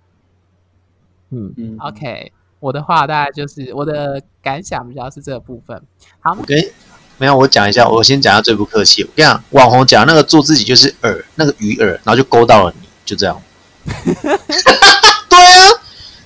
[1.30, 2.34] 嗯嗯，OK，
[2.64, 5.82] 我的话大概就是我的感想比较是这个部分。
[6.22, 6.72] 好，OK，
[7.18, 9.04] 没有，我讲一下，我先讲一下最不客气。
[9.04, 13.38] 我跟你讲，网红讲那个做自己就是饵，那个鱼饵，然后就勾到了你，就这样。
[15.30, 15.60] 对啊，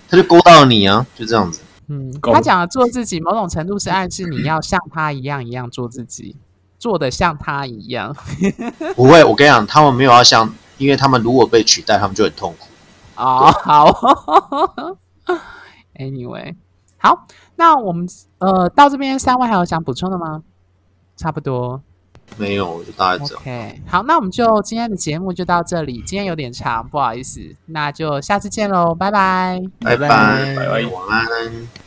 [0.08, 1.60] 他就勾到了你啊，就这样子。
[1.88, 6.36] 嗯，他讲的做自己，某种程度是暗示你要像他一样一样做自己，
[6.78, 8.16] 做的像他一样。
[8.96, 12.68] 不会，我跟你讲，他们没有要像，因为他们如果被取代，他们就很痛苦。
[13.16, 14.98] 哦，好。
[15.98, 16.56] Anyway，
[16.98, 20.43] 好，那我们呃到这边三位还有想补充的吗？
[21.16, 21.82] 差不多。
[22.36, 23.41] 没有，我就大概这样。
[23.41, 26.04] OK，好，那我们就今天的节目就到这里。
[26.06, 30.08] 今天有点长，不好意思，那就下次见喽，拜拜，拜拜，
[30.56, 31.87] 拜拜，晚安。